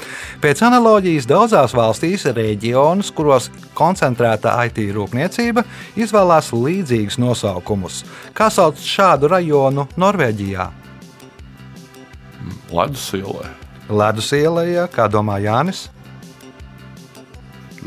Pēc 0.43 0.65
analoģijas 0.67 1.31
daudzās 1.31 1.79
valstīs 1.79 2.27
reģionus, 2.35 3.15
kuros 3.15 3.47
koncentrēta 3.79 4.59
IT 4.67 4.83
rūpniecība, 4.99 5.63
izvēlās 5.95 6.51
līdzīgus 6.51 7.23
nosaukumus. 7.23 8.03
Kā 8.35 8.51
sauc 8.51 8.83
šādu 8.83 9.31
rajonu 9.31 9.87
Norvēģijā? 9.95 10.73
Ledus 12.75 13.13
ielē. 13.15 13.53
Ledus 13.87 14.35
ielā, 14.35 14.89
kā 14.91 15.07
domā 15.07 15.39
Jānis? 15.47 15.93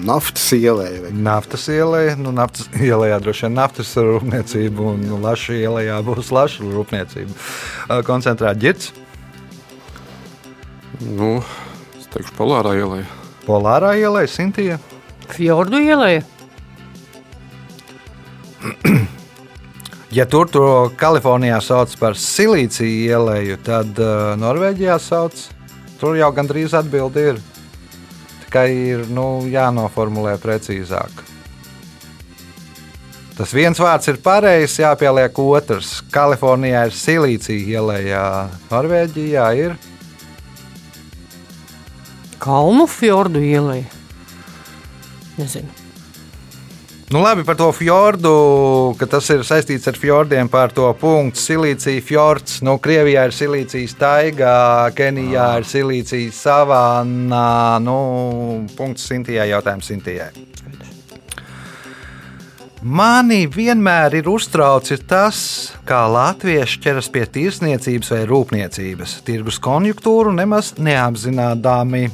Naftas 0.06 0.48
ielē. 0.56 0.88
Vai... 1.04 1.12
Naftas 1.26 1.68
ielā, 1.74 2.06
nu, 2.20 2.32
naftas 2.36 2.70
ielā 2.80 3.12
droši 3.20 3.48
vien 3.48 3.60
naftas 3.60 3.92
rūpniecība, 3.98 4.94
un 4.94 5.04
nu, 5.10 5.20
Lašu 5.24 5.58
ielā 5.60 6.00
būs 6.06 6.32
Lašu 6.36 6.72
rūpniecība. 6.72 8.02
Koncentrēt 8.08 8.62
ģirts, 8.64 8.92
Nu, 11.00 11.38
es 11.96 12.10
teikšu, 12.12 12.34
polārā 12.36 12.74
ielai. 12.76 13.04
Polārā 13.46 13.94
ielā, 13.96 14.26
Sintija. 14.28 14.80
Fjordu 15.32 15.80
ielēja. 15.80 16.26
Ja 20.10 20.26
tur 20.26 20.50
to 20.50 20.64
Kalifornijā 20.98 21.60
sauc 21.62 21.94
par 22.02 22.18
silīciju 22.18 23.14
ielēju, 23.14 23.60
tad 23.62 24.00
uh, 24.02 24.34
Norvēģijā 24.42 24.98
sauc. 25.00 25.38
Tur 26.02 26.18
jau 26.18 26.32
gandrīz 26.34 26.74
atbildi 26.74 27.26
ir. 27.30 27.42
Tikai 28.50 28.72
ir 28.74 29.02
nu, 29.14 29.44
jānoformulē 29.46 30.32
precīzāk. 30.42 31.20
Tas 33.38 33.52
viens 33.54 33.78
vārds 33.78 34.10
ir 34.10 34.18
pareizs, 34.26 34.80
jāpieliek 34.82 35.38
otrs. 35.44 35.92
Kalifornijā 36.10 36.82
ir 36.90 36.98
silīcija 36.98 37.78
ielējā, 37.78 38.24
Norvēģijā 38.72 39.46
ir 39.60 39.78
Kalnu 42.42 42.90
fjordu 42.90 43.46
ielēja. 43.46 43.86
Nezinu. 45.38 45.79
Nu, 47.10 47.22
labi 47.22 47.42
par 47.42 47.56
to 47.58 47.72
fjordu, 47.74 48.32
ka 49.00 49.08
tas 49.10 49.26
ir 49.34 49.42
saistīts 49.42 49.90
ar 49.90 49.96
fjordiem, 49.98 50.46
par 50.46 50.70
to 50.78 50.86
punktu. 50.94 51.42
Silīcija 51.42 52.04
fjords, 52.06 52.60
nu, 52.62 52.76
Krievijā 52.78 53.24
ir 53.26 53.34
silīcijas 53.34 53.98
taiga, 53.98 54.52
Kenijā 54.94 55.48
ir 55.58 55.66
silīcijas 55.66 56.44
savānā. 56.46 57.82
Nu, 57.82 57.98
punkts 58.78 59.10
Sintijai, 59.10 59.50
jautājums 59.56 59.90
Sintijai. 59.90 60.30
Mani 62.80 63.44
vienmēr 63.52 64.14
ir 64.22 64.28
uztraucis 64.32 65.02
tas, 65.04 65.40
kā 65.84 66.06
latvieši 66.08 66.80
ķeras 66.86 67.10
pie 67.12 67.26
tirsniecības 67.28 68.14
vai 68.14 68.20
rūpniecības, 68.30 69.18
tirgus 69.28 69.60
konjunktūru 69.60 70.32
nemaz 70.32 70.72
neapzinādami. 70.80 72.06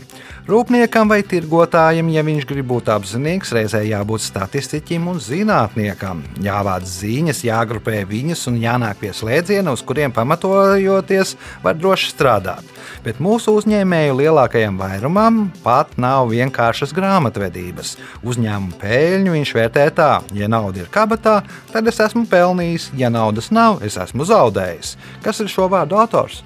Rūpniekam 0.46 1.10
vai 1.10 1.24
tirgotājam, 1.26 2.10
ja 2.14 2.22
viņš 2.22 2.44
grib 2.46 2.68
būt 2.70 2.90
apzinīgs, 2.94 3.50
reizē 3.58 3.80
jābūt 3.82 4.22
statistiķim 4.22 5.08
un 5.10 5.18
zinātniekam. 5.18 6.20
Jāvāc 6.46 6.86
ziņas, 6.86 7.40
jāgrupē 7.48 8.04
viņas 8.06 8.46
un 8.52 8.60
jānāk 8.62 9.00
pie 9.02 9.10
slēdziena, 9.18 9.74
uz 9.74 9.82
kuriem 9.82 10.14
pamatojoties 10.14 11.34
var 11.66 11.80
droši 11.80 12.12
strādāt. 12.14 12.74
Bet 13.02 13.18
mūsu 13.18 13.56
uzņēmēju 13.58 14.20
lielākajam 14.20 14.78
vairumam 14.78 15.48
pat 15.66 15.98
nav 15.98 16.30
vienkāršas 16.30 16.94
grāmatvedības. 16.94 17.96
Uzņēmuma 18.22 18.78
peļņu 18.82 19.34
viņš 19.40 19.56
vērtē 19.58 19.88
tā, 19.98 20.12
ja 20.38 20.50
nauda 20.56 20.84
ir 20.86 20.90
kabatā, 20.94 21.42
tad 21.74 21.92
es 21.92 22.02
esmu 22.08 22.26
pelnījis, 22.32 22.90
ja 22.98 23.12
naudas 23.14 23.52
nav, 23.54 23.84
es 23.86 24.00
esmu 24.02 24.26
zaudējis. 24.26 24.96
Kas 25.26 25.44
ir 25.44 25.52
šo 25.52 25.68
vārdu 25.72 26.00
autors? 26.00 26.42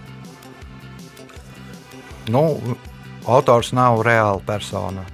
Nu, 2.30 2.44
autors 3.30 3.72
nav 3.78 4.04
reāla 4.06 4.42
persona. 4.46 5.06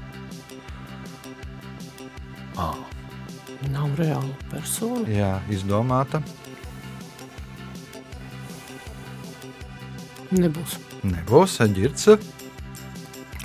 Nav 3.72 3.96
reāla 3.98 4.34
persona. 4.52 5.06
Jā, 5.10 5.32
izdomāta. 5.50 6.22
Nebūs. 10.36 10.78
Nebūs 11.06 11.58
ģirts. 11.74 12.10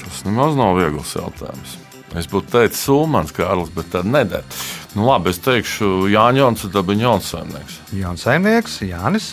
Tas 0.00 0.20
nemaz 0.26 0.58
nav 0.58 0.76
viegls 0.80 1.14
jautājums. 1.16 1.78
Es 2.18 2.26
būtu 2.28 2.50
teicis, 2.56 2.82
Ulmans, 2.90 3.32
Kārlis, 3.36 3.70
bet 3.74 3.92
tā 3.92 4.02
nedara. 4.04 4.44
Nu, 4.94 5.04
labi, 5.06 5.30
es 5.30 5.38
teikšu, 5.38 6.08
Jānis, 6.10 6.64
tad 6.66 6.82
bija 6.88 7.04
Jānis 7.04 7.30
Saimnieks. 7.30 7.76
Jānis 7.94 8.24
Saimnieks, 8.26 8.80
Jānis. 8.82 9.28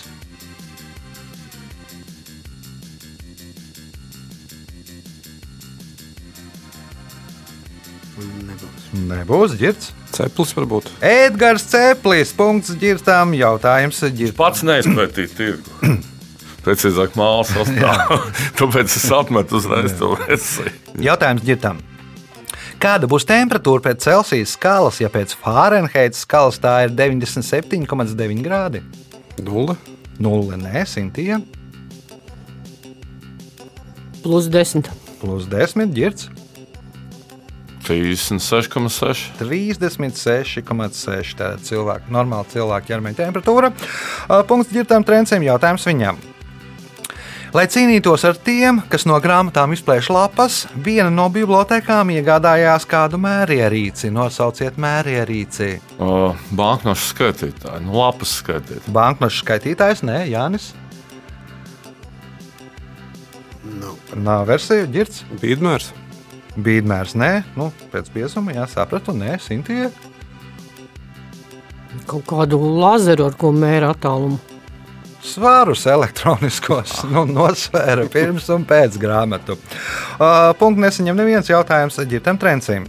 Nebūs. 8.22 8.86
Nebūs 9.10 9.58
ģirts. 9.58 9.92
Ceplis 10.14 10.54
varbūt. 10.58 10.94
Edgars 11.02 11.66
Ceplis. 11.74 12.36
Punkts 12.38 12.78
ģirtām. 12.78 13.34
Jautājums 13.38 14.06
ģirtām. 14.06 14.38
Pats 14.38 14.62
neizpētīja 14.66 15.34
tirgu. 15.42 15.98
Precīzāk, 16.68 17.18
mākslas 17.18 17.70
sastāvā. 17.74 18.22
Tāpēc 18.62 18.94
es 18.94 19.12
apmetu 19.18 19.58
uzreiz 19.58 19.98
to 19.98 20.14
versiju. 20.22 20.74
Jautājums 21.02 21.50
ģirtām. 21.50 21.82
Kāda 22.78 23.10
būs 23.10 23.26
temperatūra 23.26 23.82
pēc 23.90 24.04
Celsijas 24.06 24.54
skalas, 24.54 25.02
ja 25.02 25.10
pēc 25.10 25.34
Fārenheita 25.42 26.18
skalas 26.18 26.60
tā 26.62 26.84
ir 26.86 26.94
97,9 26.98 28.44
grādi? 28.46 28.84
Nulle. 29.42 29.78
Nulle, 30.22 30.58
nē, 30.58 30.82
simtiem, 30.90 31.44
Plus 34.28 34.50
10. 34.52 34.84
plus 35.22 35.46
10 35.48 35.94
ģirts. 35.96 36.28
36,6. 37.88 39.22
36,6. 39.40 41.36
Tāda 41.40 41.64
cilvēka, 41.64 42.12
normāla 42.12 42.44
cilvēka 42.52 42.90
ķermeņa 42.90 43.22
temperatūra. 43.22 43.72
Punkts 44.50 44.74
ģirtām 44.76 45.08
trencēm. 45.08 45.48
Jautājums 45.48 45.88
viņam. 45.88 46.20
Lai 47.56 47.63
cīnītos 47.72 48.25
ar 48.27 48.36
tiem, 48.44 48.82
kas 48.92 49.06
no 49.08 49.16
grāmatām 49.24 49.72
izplēš 49.72 50.10
lapas, 50.12 50.56
viena 50.84 51.08
no 51.13 51.30
bibliotekām 51.32 52.10
iegādājās 52.12 52.84
kādu 52.89 53.20
mērierīci. 53.24 54.10
Nosauciet 54.12 54.75
mērierīci. 54.82 55.70
Uh, 55.96 56.36
Banknošu 56.58 57.13
skaitītāji, 57.13 57.86
nu, 57.86 57.96
lapas 58.01 58.34
skaitītāji. 58.42 58.92
Banknošu 58.98 59.46
skaitītājs, 59.46 60.04
nē, 60.08 60.18
Jānis. 60.34 60.74
Nav. 63.77 63.96
Nav 64.27 64.44
versija, 64.51 64.89
ģirts. 64.92 65.24
Bīdmērs. 65.39 65.94
Bīdmērs, 66.60 67.16
nē, 67.16 67.32
nu, 67.56 67.70
pēc 67.94 68.12
piesuma, 68.12 68.58
jā, 68.60 68.68
sapratu, 68.72 69.16
nē, 69.16 69.38
Sintīja. 69.39 69.94
Kaut 72.12 72.27
kādu 72.27 72.60
lazeru, 72.60 73.32
ar 73.32 73.39
ko 73.39 73.56
mēra 73.56 73.94
attālumu. 73.96 74.57
Svārus 75.26 75.86
elektroniskos 75.90 77.02
nu, 77.14 77.26
nosvēra 77.30 78.08
pirms 78.12 78.50
un 78.54 78.68
pēc 78.68 79.00
grāmatu. 79.02 79.58
Uh, 80.18 80.54
Punkts 80.60 80.84
nesaņem 80.84 81.18
neviens 81.18 81.50
jautājums 81.52 82.00
ģitam 82.10 82.39
trencim. 82.41 82.88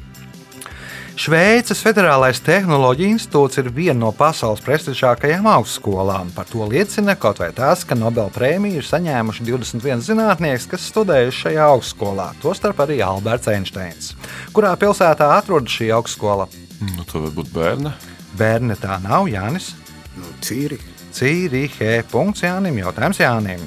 Šveices 1.19 1.81
Federālais 1.83 2.39
Tehnoloģija 2.47 3.11
institūts 3.11 3.59
ir 3.59 3.73
viena 3.75 3.97
no 4.05 4.13
pasaules 4.15 4.61
prestižākajām 4.63 5.49
augstskolām. 5.51 6.29
Par 6.37 6.47
to 6.47 6.63
liecina 6.71 7.17
kaut 7.19 7.41
vai 7.43 7.49
tas, 7.57 7.83
ka 7.83 7.97
Nobela 7.99 8.31
prēmiju 8.31 8.79
ir 8.79 8.87
saņēmuši 8.87 9.47
21 9.49 10.05
zinātnieki, 10.07 10.69
kas 10.71 10.85
studējuši 10.93 11.41
šajā 11.41 11.65
augstskolā, 11.73 12.29
tostarp 12.45 12.85
arī 12.85 13.01
Alberts 13.03 13.51
Einsteins. 13.51 14.13
Kurā 14.55 14.77
pilsētā 14.79 15.33
atrodas 15.41 15.75
šī 15.75 15.91
augstskola? 15.97 16.47
Nu, 16.93 17.03
tā 17.03 17.25
var 17.25 17.35
būt 17.41 17.51
bērni. 17.57 17.97
Bērni 18.39 18.79
tā 18.79 19.01
nav, 19.03 19.27
Jānis. 19.27 19.73
Nu, 20.15 20.31
Cīri. 20.47 20.79
Cīrihe. 21.15 22.03
Punkts 22.11 22.45
Jānim. 22.47 22.79
Jautājums 22.83 23.21
Jānim. 23.23 23.67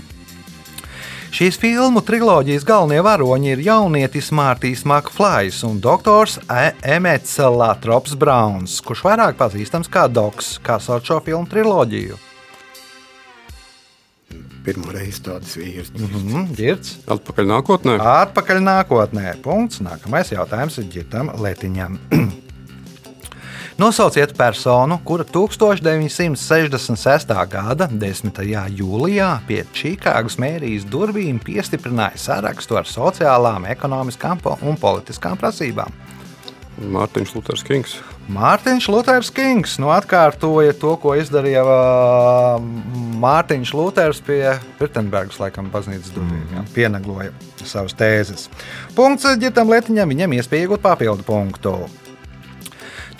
Šīs 1.32 1.56
filmu 1.56 2.02
triloģijas 2.04 2.66
galvenie 2.68 3.00
varoņi 3.08 3.54
ir 3.54 3.62
jaunietis 3.64 4.34
Mārtiņš 4.36 4.82
Makflājs 4.92 5.62
un 5.64 5.78
doktors 5.80 6.36
E- 6.52 6.74
Emets 6.98 7.38
Latrops 7.40 8.18
Brauns, 8.20 8.82
kurš 8.84 9.06
vairāk 9.08 9.40
pazīstams 9.40 9.88
kā 9.88 10.10
Doks, 10.12 10.58
kā 10.60 10.76
sauc 10.84 11.08
šo 11.08 11.22
filmu 11.24 11.48
triloģiju. 11.48 12.20
Pirmo 14.66 14.92
reizi 14.94 15.24
tādas 15.26 15.56
vīrietis. 15.58 15.96
Mm, 15.96 16.52
Girts. 16.54 17.00
Atpakaļ 17.10 17.48
nākotnē. 17.50 17.96
Atpakaļ 17.98 18.60
nākotnē. 18.68 19.32
Punkts. 19.42 19.80
Nākamais 19.82 20.36
jautājums 20.36 20.78
ir 20.84 20.92
Girtam 20.92 21.32
Letiņam. 21.42 21.98
Nosauciet 23.78 24.38
personu, 24.38 25.00
kura 25.04 25.24
1966. 25.24 27.48
gada 27.50 27.88
10. 27.88 28.32
jūlijā 28.76 29.40
pie 29.48 29.64
Čikāgas 29.74 30.38
mērijas 30.42 30.86
durvīm 30.92 31.40
piestiprināja 31.40 32.18
sarakstu 32.20 32.78
ar 32.78 32.90
sociālām, 32.90 33.66
ekonomiskām 33.72 34.40
un 34.62 34.78
politiskām 34.80 35.38
prasībām. 35.40 35.92
Mārtiņš 36.82 37.36
Luters 37.36 37.64
Kings. 37.64 37.96
Mārtiņš 38.32 38.88
Luters 38.90 39.30
Kings 39.36 39.78
nu, 39.82 39.92
atkārtoja 39.94 40.74
to, 40.80 40.96
ko 41.02 41.14
izdarīja 41.20 41.64
uh, 41.64 42.62
Mārtiņš 43.22 43.74
Luters 43.78 44.22
pie 44.26 44.42
Virtenbergas, 44.80 45.40
laikam, 45.42 45.70
baznīcas 45.74 46.14
durvīm. 46.16 46.44
Mm. 46.50 46.70
Pienagloja 46.76 47.32
savas 47.64 47.96
tēzes. 47.98 48.48
Punkts 48.98 49.28
ģitam 49.42 49.72
Lietiņam, 49.72 50.16
viņam 50.16 50.40
iespēja 50.40 50.68
iegūt 50.68 50.86
papildu 50.86 51.28
punktu. 51.28 51.76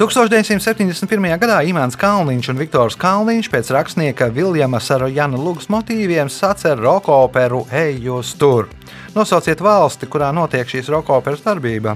1971. 0.02 1.28
gadā 1.38 1.60
Imants 1.70 1.94
Kalniņš 2.00 2.48
un 2.50 2.58
Viktors 2.58 2.96
Kalniņš 2.98 3.50
pēc 3.54 3.68
rakstnieka 3.76 4.32
Viljama 4.34 4.80
Sarojana 4.82 5.38
Lūgas 5.38 5.68
motīviem 5.70 6.32
sacer 6.34 6.80
roka 6.82 7.14
operu 7.14 7.60
Ej, 7.70 8.00
jūs 8.08 8.32
tur! 8.42 8.66
Nosauciet 9.14 9.62
valsti, 9.62 10.10
kurā 10.10 10.32
notiek 10.34 10.66
šīs 10.66 10.90
roka 10.90 11.14
operas 11.14 11.44
darbība. 11.46 11.94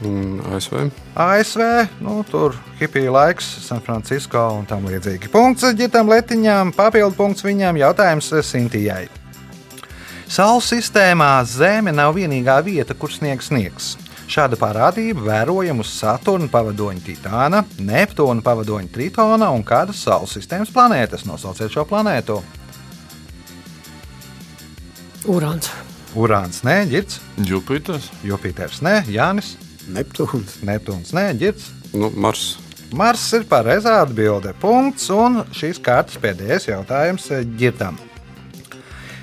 Mm, 0.00 0.40
ASV. 0.56 0.86
ASV, 1.20 1.66
nu, 2.00 2.22
tur 2.30 2.56
hipija 2.80 3.12
laiks, 3.12 3.50
San 3.66 3.84
Francisco 3.84 4.46
un 4.56 4.64
tam 4.64 4.88
līdzīgi. 4.88 5.28
Punkts 5.34 5.68
ģitam 5.76 6.08
Letiņām, 6.08 6.72
papildu 6.72 7.18
punkts 7.18 7.44
viņam, 7.44 7.76
jautājums 7.82 8.32
Sintījai. 8.40 9.04
Saules 10.32 10.72
sistēmā 10.72 11.34
Zeme 11.44 11.92
nav 11.92 12.16
vienīgā 12.16 12.56
vieta, 12.64 12.96
kur 12.96 13.12
sniegs 13.12 13.52
sniegs. 13.52 13.98
Šāda 14.32 14.56
parādība 14.56 15.26
vērojama 15.26 15.84
uz 15.84 15.90
Saturna 15.92 16.46
pavadoņa 16.48 17.02
Titāna, 17.04 17.58
Neptūna 17.84 18.40
pavadoņa 18.40 18.88
Tritona 18.94 19.50
un 19.52 19.60
kādas 19.60 19.98
Saules 20.06 20.32
sistēmas 20.32 20.70
planētas. 20.72 21.26
Nosauciet 21.28 21.74
šo 21.74 21.84
planētu. 21.90 22.38
Urāns. 25.28 25.68
Urāns, 26.16 26.62
nē, 26.64 26.78
Girts, 26.88 27.18
Jupiters. 27.44 28.08
Jupiters, 28.24 28.80
nē, 28.84 29.02
Jānis, 29.12 29.50
Neptūns. 29.92 30.62
Neptūns, 30.64 31.12
nē, 31.12 31.26
Girts. 31.36 31.68
Nu, 31.92 32.08
Mars. 32.16 32.54
Mars 32.96 33.26
ir 33.36 33.44
pareizā 33.48 33.98
atbilde. 34.00 34.54
Punkts. 34.64 35.10
Un 35.12 35.42
šīs 35.52 35.80
kārtas 35.84 36.16
pēdējais 36.20 36.70
jautājums 36.70 37.28
ģirtam. 37.60 38.00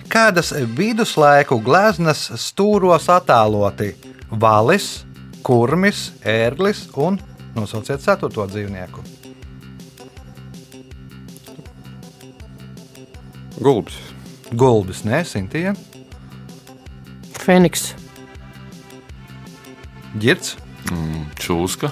Kādas 0.09 0.53
viduslaiku 0.77 1.57
gleznas 1.65 2.27
stūros 2.41 3.09
attēloti 3.13 3.91
valis, 4.31 5.05
kurmis, 5.43 6.09
ērglis 6.25 6.87
un 6.99 7.19
nosauciet 7.55 8.01
ceturto 8.03 8.45
dzīvnieku? 8.47 9.03
Gulbis. 13.59 13.97
Gulbis, 14.55 15.03
nē, 15.05 15.23
Sintīna, 15.27 15.75
Feniks. 17.39 17.93
Girts, 20.19 20.55
Mm, 20.89 21.25
Čūska. 21.37 21.91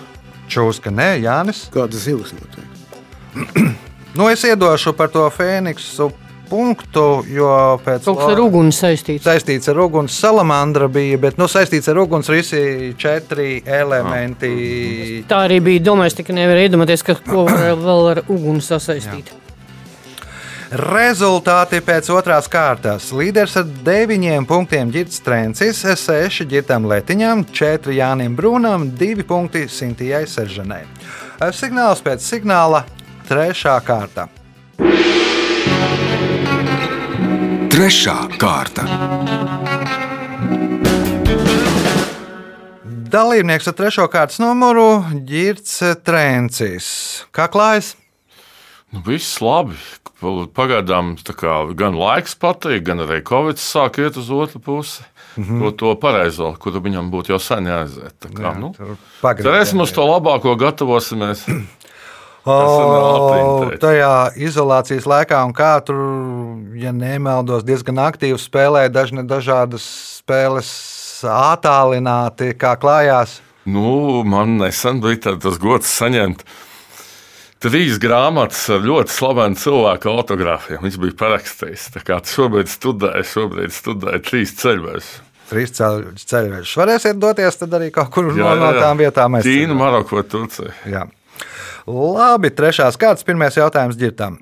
Čūska, 0.49 0.89
nē, 0.93 1.19
Jānis. 1.21 1.67
Kādas 1.73 2.07
zivs 2.07 2.31
notiek? 2.33 3.75
Nu, 4.17 4.25
es 4.31 4.41
iedošu 4.47 4.95
par 4.97 5.11
to 5.13 5.21
Fēniksu 5.29 6.07
punktu, 6.49 7.23
jo 7.29 7.49
pēc 7.85 8.05
Kaut 8.07 8.19
kas 8.21 8.33
ar 8.33 8.41
uguni 8.43 8.71
saistīts. 8.75 9.23
saistīts 9.27 9.69
ar 9.71 9.79
uguns 9.83 10.15
salamandra 10.19 10.87
bija, 10.91 11.17
bet 11.17 11.37
nu, 11.37 11.47
saistīts 11.51 11.87
ar 11.91 11.99
uguns 12.03 12.29
visi 12.31 12.93
četri 12.97 13.61
elementi. 13.65 15.23
Tā 15.29 15.43
arī 15.47 15.59
bija. 15.63 15.83
Domāju, 15.91 16.23
ka 16.27 16.33
nevar 16.33 16.57
iedomāties, 16.63 17.03
ka 17.05 17.15
ko 17.27 17.45
var 17.49 17.75
vēl 17.87 18.09
ar 18.15 18.23
uguni 18.27 18.63
sasaistīt. 18.63 19.33
Rezultāti 20.67 21.79
pēc 21.79 22.09
otrās 22.11 22.49
kārtas. 22.51 23.13
Līderis 23.15 23.55
ar 23.61 23.69
deviņiem 23.87 24.43
punktiem 24.49 24.89
Girts 24.91 25.21
Trencis, 25.23 25.79
seši 26.01 26.43
Girtam 26.51 26.89
Letiņam, 26.91 27.45
četri 27.55 28.01
Jānim 28.01 28.35
Brūnam, 28.35 28.89
divi 28.99 29.23
punkti 29.23 29.63
Sintijai 29.71 30.25
Seržanai. 30.27 30.83
Signāls 31.55 32.03
pēc 32.03 32.19
signāla- 32.19 32.83
trešā 33.29 33.79
kārta. 33.79 34.27
Trešā 37.77 38.15
kārta. 38.41 38.87
Dalībnieks 43.13 43.69
ar 43.69 43.75
trešo 43.77 44.07
kārtas 44.09 44.39
numuru- 44.41 45.03
Girts 45.29 45.75
Trencis. 46.01 46.87
Kā 47.29 47.45
klājas? 47.45 47.91
Nu, 48.89 49.03
viss 49.05 49.37
labi. 49.45 49.77
Pagaidām 50.57 51.13
kā, 51.21 51.59
gan 51.77 51.93
laiks 51.93 52.33
patīk, 52.33 52.81
gan 52.81 53.05
arī 53.05 53.21
Covid 53.21 53.61
sāk 53.61 54.01
iet 54.01 54.17
uz 54.17 54.31
otru 54.33 54.57
pusi. 54.57 55.05
Mm 55.37 55.43
-hmm. 55.43 55.61
to, 55.61 55.71
to 55.71 55.95
pareizo, 56.01 56.55
kur 56.57 56.73
viņam 56.73 57.11
būtu 57.11 57.29
jau 57.29 57.39
sen 57.39 57.65
jāaiziet. 57.65 58.17
Tā 58.19 58.33
Kā, 58.33 58.41
Jā, 58.41 58.59
nu, 58.59 58.73
cerēsim 59.21 59.81
uz 59.81 59.91
to 59.91 60.01
labāko, 60.01 60.57
gatavosimies. 60.57 61.45
O, 62.47 63.71
tajā 63.81 64.11
izolācijas 64.47 65.07
laikā, 65.09 65.41
un 65.47 65.53
kā 65.57 65.73
tur, 65.85 65.97
ja 66.79 66.93
nemaldos, 66.95 67.65
diezgan 67.67 67.99
aktīvi 68.05 68.39
spēlēja 68.41 68.93
dažne 68.93 69.25
dažādas 69.27 69.83
spēles 70.21 70.69
attālināti, 71.27 72.53
kā 72.59 72.75
klājās. 72.79 73.39
Nu, 73.67 74.23
man 74.23 74.57
nesen 74.61 75.01
bija 75.03 75.35
tas 75.35 75.59
gods 75.59 75.89
saņemt 75.99 76.45
trīs 77.63 77.97
grāmatas 77.99 78.67
ar 78.71 78.83
ļoti 78.85 79.11
slavenu 79.11 79.57
cilvēku 79.59 80.11
autogrāfiem. 80.13 80.81
Viņš 80.85 80.99
bija 81.03 81.15
parakstījis. 81.19 81.87
Tā 81.95 82.03
kā 82.05 82.19
šobrīd 82.21 82.69
studēju, 82.71 83.25
šobrīd 83.33 83.73
studēju 83.75 84.23
trīs 84.29 84.53
ceļvežus. 84.61 85.09
Trīs 85.47 85.71
ceļ- 85.77 86.09
ceļvežus. 86.27 86.75
Varēsiet 86.77 87.19
doties 87.23 87.55
tad 87.59 87.75
arī 87.77 87.89
kaut 87.95 88.11
kur 88.13 88.29
no, 88.29 88.49
no 88.59 88.71
tām 88.77 88.99
vietām. 88.99 89.39
Ķīna, 89.43 89.77
Maroku 89.79 90.19
vai 90.19 90.23
Turcija. 90.27 90.73
Jā. 90.85 91.05
Labi, 91.87 92.51
trešās 92.51 92.97
kārtas, 92.99 93.25
pirmais 93.27 93.55
jautājums 93.57 93.99
ģirtam. 93.99 94.41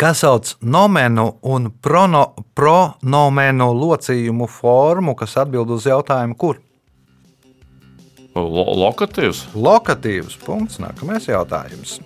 Kas 0.00 0.22
sauc 0.24 0.54
nomenu 0.64 1.26
un 1.44 1.68
prono, 1.84 2.22
pronomenu 2.56 3.68
locījumu 3.76 4.48
formu, 4.48 5.12
kas 5.18 5.36
atbild 5.42 5.74
uz 5.76 5.84
jautājumu, 5.90 6.38
kur? 6.40 6.62
Lo 8.34 8.64
lokatīvs. 8.80 9.44
Lokatīvs 9.54 10.40
punkts. 10.42 10.80
Nākamais 10.82 11.28
jautājums. 11.28 12.00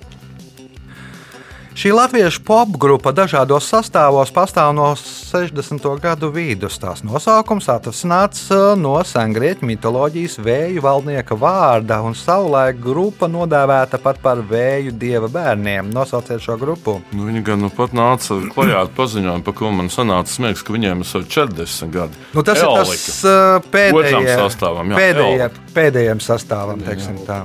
Šī 1.78 1.92
latviešu 1.94 2.40
popgrupa 2.42 3.12
dažādos 3.14 3.68
sastāvos 3.70 4.32
pastāv 4.34 4.72
no 4.74 4.88
60. 4.98 5.84
gadu 6.02 6.26
vidus. 6.34 6.74
Tās 6.82 7.04
nosaukums 7.06 7.68
atrasināts 7.70 8.48
uh, 8.50 8.72
no 8.74 8.96
sengrieķu 9.06 9.68
mitoloģijas 9.68 10.40
vēju 10.42 10.82
valdnieka 10.82 11.36
vārda, 11.38 12.00
un 12.02 12.16
savulaik 12.18 12.80
grupa 12.82 13.28
nodēvēta 13.30 14.00
pat 14.02 14.18
par 14.24 14.42
vēju 14.50 14.96
dieva 14.98 15.28
bērniem. 15.30 15.92
Nosauciet 15.94 16.42
šo 16.42 16.56
grupu. 16.58 16.96
Nu, 17.12 17.28
viņi 17.28 17.44
gan 17.46 17.62
nu 17.62 17.70
pat 17.70 17.94
nāca 17.94 18.40
klajā 18.56 18.80
ar 18.82 18.90
paziņojumu, 18.96 19.44
par 19.46 19.56
ko 19.60 19.70
man 19.76 19.92
sanāca 19.94 20.34
smieklīgi, 20.34 20.64
ka 20.66 20.74
viņiem 20.74 21.04
ir 21.06 21.28
40 21.36 21.92
gadi. 21.94 22.24
Nu, 22.34 22.42
tas 22.42 22.58
Eolika. 22.64 22.96
ir 22.96 23.04
tas 23.04 23.20
uh, 23.22 23.70
pēdējie, 23.76 24.34
sastāvam, 24.42 24.90
jā, 24.96 24.98
pēdējie, 25.04 25.48
pēdējiem 25.78 26.24
sastāvam, 26.26 26.82
teiksim 26.90 27.22
tā. 27.30 27.44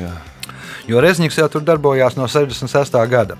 Jā. 0.00 0.14
Jo 0.86 1.00
Rezniks 1.02 1.34
jau 1.34 1.48
tur 1.50 1.64
darbojās 1.66 2.14
no 2.14 2.28
66. 2.30 2.94
gada. 3.10 3.34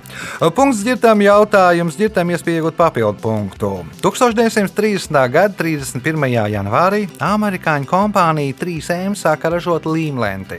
Punkts 0.56 0.80
ģirtām 0.82 1.20
jautājums, 1.22 1.94
ģirtām 1.94 2.32
iespēja 2.34 2.58
iegūt 2.58 2.74
papildu 2.74 3.22
punktu. 3.22 3.70
1930. 4.02 5.20
gada 5.30 5.54
31. 5.54 6.26
janvārī 6.50 7.04
amerikāņu 7.22 7.86
kompānija 7.86 8.56
3M 8.58 9.14
sāka 9.14 9.52
ražot 9.54 9.86
līmlenti. 9.86 10.58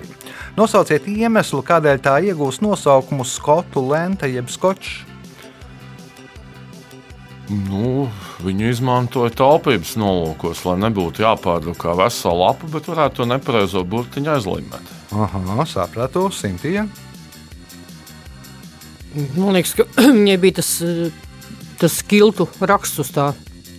Nosauciet 0.55 1.09
iemeslu, 1.11 1.59
kādēļ 1.67 1.99
tā 2.07 2.15
iegūst 2.31 2.63
nosaukumu 2.63 3.27
Skotu 3.27 3.83
lente 3.91 4.31
jeb 4.31 4.47
skočs. 4.47 5.03
Nu, 7.47 8.07
viņi 8.43 8.71
izmantoja 8.73 9.31
taupības 9.35 9.93
nolūkos, 9.99 10.65
lai 10.67 10.79
nebūtu 10.87 11.23
jāpārdrukā 11.23 11.95
vesela 11.99 12.47
lapa, 12.47 12.67
bet 12.71 12.87
varētu 12.91 13.21
to 13.21 13.27
nepareizo 13.27 13.83
burtiņu 13.87 14.33
aizlīmēt. 14.35 14.96
Aha, 15.15 15.63
sapratu, 15.69 16.27
Sintīja. 16.35 16.83
Man 19.37 19.55
liekas, 19.55 19.73
ka 19.77 19.85
viņai 20.03 20.37
bija 20.41 20.59
tas, 20.59 20.71
eh, 20.83 21.11
tas 21.79 21.99
skiltu 22.01 22.47
raksts 22.59 22.99
uz, 23.03 23.11
tā, 23.15 23.29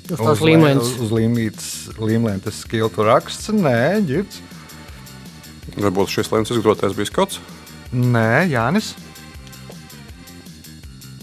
uz 0.09 0.17
tās 0.17 0.43
līmenis. 0.45 0.95
Uz 1.05 1.13
līmītas, 1.15 1.71
līmlentes 2.01 2.63
skiltu 2.65 3.05
raksts. 3.07 3.53
Nē, 3.55 4.01
ģirts. 4.09 4.41
Varbūt 5.79 6.17
šis 6.17 6.33
lēmums 6.33 6.55
izgrotais 6.57 6.97
bija 6.97 7.11
skots. 7.11 7.43
Nē, 7.93 8.49
Jānis. 8.51 8.95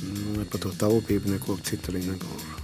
Nu, 0.05 0.45
par 0.51 0.61
to 0.63 0.71
taupību 0.79 1.33
neko 1.33 1.57
citu 1.65 1.93
arī 1.93 2.05
negūšu. 2.05 2.54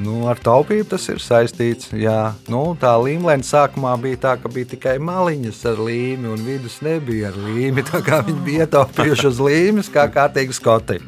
Nu, 0.00 0.22
ar 0.30 0.38
taupību 0.40 0.86
tas 0.92 1.04
ir 1.12 1.20
saistīts. 1.20 1.90
Jā, 1.96 2.32
nu, 2.52 2.62
tā 2.80 2.92
līnija 3.02 3.36
sākumā 3.46 3.92
bija 4.00 4.20
tā, 4.24 4.34
ka 4.40 4.50
bija 4.52 4.70
tikai 4.72 4.96
maliņas 5.02 5.60
ar 5.72 5.82
līmi, 5.86 6.30
un 6.32 6.40
vidus 6.46 6.78
nebija 6.84 7.32
ar 7.32 7.38
līmi. 7.50 7.84
Tā 7.90 8.00
kā 8.06 8.22
viņi 8.26 8.40
bija 8.46 8.66
ietaupījuši 8.68 9.28
uz 9.32 9.42
līmes, 9.44 9.92
kā 9.92 10.06
kārtīgi 10.12 10.56
skoti. 10.56 11.00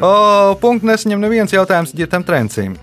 O, 0.00 0.14
punktu 0.62 0.88
nesaņem 0.88 1.22
neviens 1.26 1.54
jautājums 1.54 1.94
ģitam 1.96 2.24
trencīm. 2.26 2.78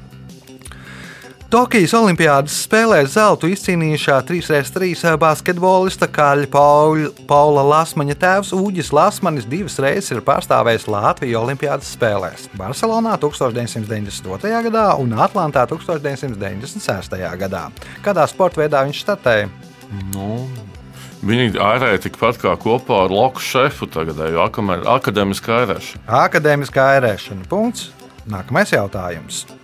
Tokijas 1.52 1.92
Olimpiādas 1.98 2.54
spēlēs 2.64 3.10
zeltu 3.18 3.50
izcīnījušā 3.52 4.22
3x3 4.24 5.18
basketbolista 5.20 6.08
Kaļa 6.08 6.48
Paula, 7.28 7.66
Lasmaņa 7.68 8.16
tēvs 8.22 8.54
Uģis 8.56 8.94
Lasmanis 8.96 9.50
divas 9.52 9.76
reizes 9.84 10.14
ir 10.16 10.24
pārstāvējis 10.24 10.88
Latviju 10.88 11.42
Olimpiādas 11.42 11.92
spēlēs- 11.92 12.48
Barcelonā 12.62 13.18
1992. 13.20 14.64
gadā 14.70 14.88
un 14.96 15.12
Atlantā 15.12 15.68
1996. 15.68 17.36
gadā. 17.36 17.68
Kādā 18.02 18.28
sporta 18.32 18.64
veidā 18.64 18.88
viņš 18.88 19.04
startēja? 19.04 19.52
Nu, 20.16 20.48
viņi 21.20 21.60
airēja 21.60 22.06
tikpat 22.08 22.40
kā 22.40 22.56
kopā 22.56 23.04
ar 23.04 23.12
Loku 23.12 23.44
šefu 23.44 23.92
tagadēju 23.92 24.40
akadēmiskā 24.88 25.66
airēšanu. 25.66 26.08
Akadēmiskā 26.08 26.94
ērēšana. 27.02 27.44
Punkts. 27.50 27.90
Nākamais 28.24 28.72
jautājums. 28.72 29.61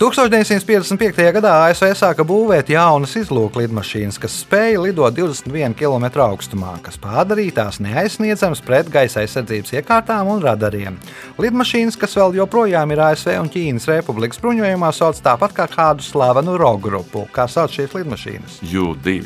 1955. 0.00 1.26
gadā 1.36 1.50
ASV 1.66 1.90
sāka 1.92 2.24
būvēt 2.24 2.70
jaunas 2.72 3.12
izlūku 3.20 3.60
lidmašīnas, 3.60 4.16
kas 4.16 4.38
spēja 4.46 4.80
lidot 4.80 5.12
21 5.12 5.74
km 5.76 6.06
augstumā, 6.24 6.70
kas 6.80 6.96
padarīja 6.96 7.58
tās 7.58 7.82
neaizsniedzamas 7.84 8.64
pret 8.64 8.88
gaisa 8.88 9.20
aizsardzības 9.20 9.74
iekārtām 9.76 10.32
un 10.32 10.40
radariem. 10.40 10.96
Lidmašīnas, 11.36 12.00
kas 12.00 12.16
vēl 12.16 12.40
joprojām 12.40 12.96
ir 12.96 13.04
ASV 13.10 13.36
un 13.42 13.52
Ķīnas 13.52 13.90
Republikas 13.92 14.40
bruņojumā, 14.40 14.88
sauc 14.96 15.20
tāpat 15.20 15.52
kā 15.58 15.68
kādu 15.68 16.08
slavenu 16.08 16.56
rogu 16.56 16.86
grupu. 16.88 17.28
Kā 17.28 17.44
sauc 17.44 17.76
šīs 17.76 18.00
lidmašīnas? 18.00 18.62
U2. 18.72 19.18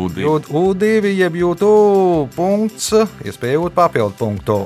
U2. 0.00 0.24
Jūt 0.24 0.48
U2, 0.48 1.12
jeb 1.12 1.42
jūtu 1.44 1.74
punkts, 2.32 2.94
iespēja 3.20 3.60
iegūt 3.60 3.76
papildu 3.76 4.16
punktu. 4.16 4.62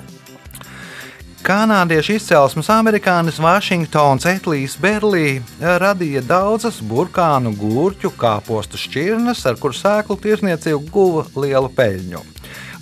Kanādiešu 1.46 2.16
izcelsmes 2.16 2.66
amerikānis 2.74 3.36
Vašingtons 3.38 4.24
Etlijs 4.26 4.72
Berlī 4.82 5.36
radīja 5.62 6.18
daudzas 6.26 6.80
burkānu 6.82 7.52
gurķu 7.54 8.10
kāpostu 8.18 8.80
šķirnes, 8.82 9.44
ar 9.46 9.54
kur 9.60 9.70
sēklu 9.70 10.16
tirzniecību 10.24 10.90
guva 10.90 11.22
lielu 11.38 11.70
peļņu. 11.76 12.24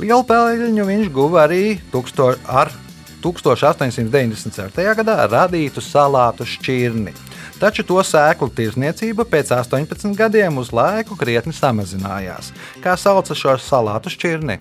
Lielu 0.00 0.24
peļņu 0.30 0.86
viņš 0.88 1.12
guva 1.12 1.42
arī 1.42 1.76
tuksto, 1.92 2.30
ar 2.48 2.72
1894. 3.20 4.96
gadā 4.96 5.18
radītu 5.28 5.84
salātu 5.84 6.48
šķirni. 6.48 7.12
Taču 7.60 7.84
to 7.84 8.00
sēklu 8.00 8.48
tirzniecība 8.48 9.28
pēc 9.28 9.52
18 9.60 10.16
gadiem 10.16 10.56
uz 10.64 10.72
laiku 10.72 11.20
krietni 11.20 11.52
samazinājās. 11.52 12.54
Kā 12.80 12.96
sauca 12.96 13.36
šo 13.36 13.58
salātu 13.60 14.08
šķirni? 14.16 14.56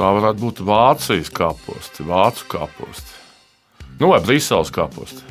Tā 0.00 0.10
varētu 0.16 0.40
būt 0.40 0.60
Vācijas 0.64 1.28
kāposti, 1.28 2.06
Vācu 2.08 2.46
kāposti. 2.48 3.18
Nu, 4.00 4.08
vai 4.08 4.22
Brīseles 4.24 4.72
kāposti. 4.72 5.26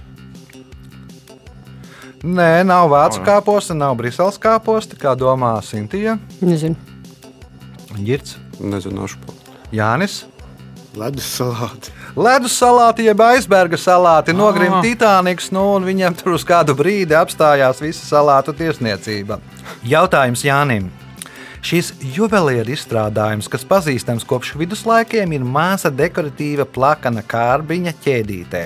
Nē, 2.20 2.66
nav 2.68 2.90
vācu 2.92 3.24
kāposta, 3.26 3.74
nav 3.74 3.96
briseles 3.98 4.38
kāposta, 4.38 4.98
kā 5.00 5.16
domā 5.18 5.56
Sintīja. 5.66 6.18
Nezinu. 6.44 6.76
Girts, 7.98 8.36
Nezināšu. 8.60 9.18
Jānis. 9.74 10.26
Ledus 11.00 11.26
salāti. 11.40 11.96
Ledus 12.20 12.60
salāti, 12.60 13.08
jeb 13.08 13.22
aizberga 13.26 13.78
salāti, 13.80 14.38
nogrim 14.38 14.82
Titaniks, 14.84 15.50
nu, 15.56 15.64
un 15.80 15.90
viņam 15.90 16.18
tur 16.20 16.36
uz 16.38 16.46
kādu 16.46 16.78
brīdi 16.78 17.18
apstājās 17.18 17.82
visa 17.82 18.06
salātu 18.06 18.54
tirsniecība. 18.58 19.40
Jautājums 19.88 20.46
Jānim. 20.46 20.92
Šis 21.60 21.92
juvelieru 22.16 22.72
izstrādājums, 22.72 23.50
kas 23.52 23.66
pazīstams 23.68 24.24
kopš 24.28 24.54
viduslaikiem, 24.62 25.36
ir 25.36 25.44
māsa 25.44 25.92
dekoratīva 25.92 26.64
plakana 26.64 27.24
kārbiņa 27.28 27.94
ķēdītē, 28.06 28.64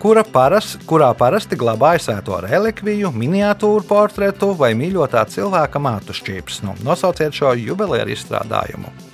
kura 0.00 0.22
paras, 0.22 0.76
kurā 0.86 1.10
parasti 1.18 1.58
glabāja 1.58 2.04
svēto 2.06 2.38
relikviju, 2.46 3.10
miniatūru 3.10 3.82
portretu 3.88 4.54
vai 4.56 4.72
mīļotā 4.78 5.26
cilvēka 5.34 5.82
mātu 5.82 6.16
šķīpsnu. 6.16 6.78
Nu, 6.78 6.90
nosauciet 6.92 7.34
šo 7.34 7.56
juvelieru 7.58 8.14
izstrādājumu. 8.14 9.09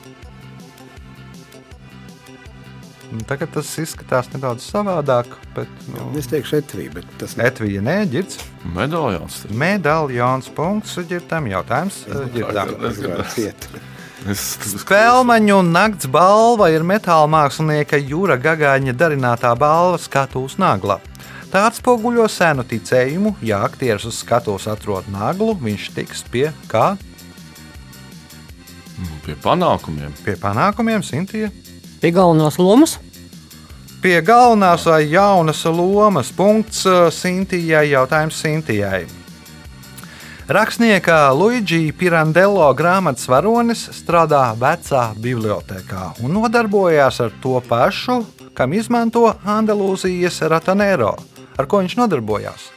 Tagad 3.28 3.52
tas 3.54 3.70
izskatās 3.80 4.28
nedaudz 4.32 4.64
savādāk, 4.66 5.30
bet 5.56 5.70
nu, 5.92 6.10
Es 6.18 6.28
teikšu, 6.30 6.60
etvī, 6.60 6.88
bet 6.92 7.08
tas 7.20 7.36
Latvija 7.38 7.82
neģirds. 7.84 8.40
Medaļons. 8.76 9.42
Medaļons 9.56 10.50
punkts 10.56 10.96
ģirtam 11.08 11.48
jautājums. 11.50 12.02
ģirtam. 12.34 12.76
nevar 12.82 13.28
ciet. 13.32 13.68
Es 14.26 14.42
Spēlmaņu 14.82 15.60
nakts 15.68 16.08
balva 16.10 16.70
ir 16.74 16.82
metāla 16.82 17.28
mākslinieka 17.30 18.00
Jūra 18.00 18.34
Gagāņa 18.42 18.96
darinātā 18.98 19.52
balva 19.58 20.00
skatuves 20.02 20.56
nagla. 20.58 20.98
Tā 21.52 21.68
atspoguļo 21.70 22.26
senu 22.28 22.64
ticējumu, 22.66 23.36
ja 23.46 23.62
aktieris 23.64 24.08
uz 24.08 24.18
skatuves 24.24 24.66
atrod 24.68 25.06
naglu, 25.12 25.54
viņš 25.62 25.92
tiks 25.94 26.24
pie 26.32 26.48
kā? 26.66 26.96
pie 29.26 29.36
panākumiem. 29.42 30.14
Pie 30.24 30.36
panākumiem, 30.40 31.02
Sintīja. 31.06 31.50
Pie 32.00 32.12
galvenās 32.12 32.58
lomas. 32.60 32.98
Pie 34.02 34.18
galvenās 34.22 34.84
vai 34.86 35.06
jaunas 35.08 35.62
lomas 35.64 36.28
punkts 36.36 36.84
uh, 36.86 37.06
Sintījai. 37.12 37.88
Jautājums 37.94 38.36
Sintījai. 38.42 39.06
Rakstnieka 40.46 41.32
Luigi 41.34 41.88
Pirandello 41.90 42.68
grāmatas 42.78 43.26
varonis 43.26 43.80
strādā 43.96 44.44
vecā 44.54 45.08
bibliotekā 45.18 46.12
un 46.22 46.36
nodarbojās 46.36 47.18
ar 47.24 47.32
to 47.42 47.56
pašu, 47.66 48.20
kam 48.54 48.76
izmanto 48.76 49.24
Andalūzijas 49.42 50.38
ratanēro. 50.52 51.16
Ar 51.58 51.66
ko 51.66 51.80
viņš 51.82 51.96
nodarbojās? 51.98 52.68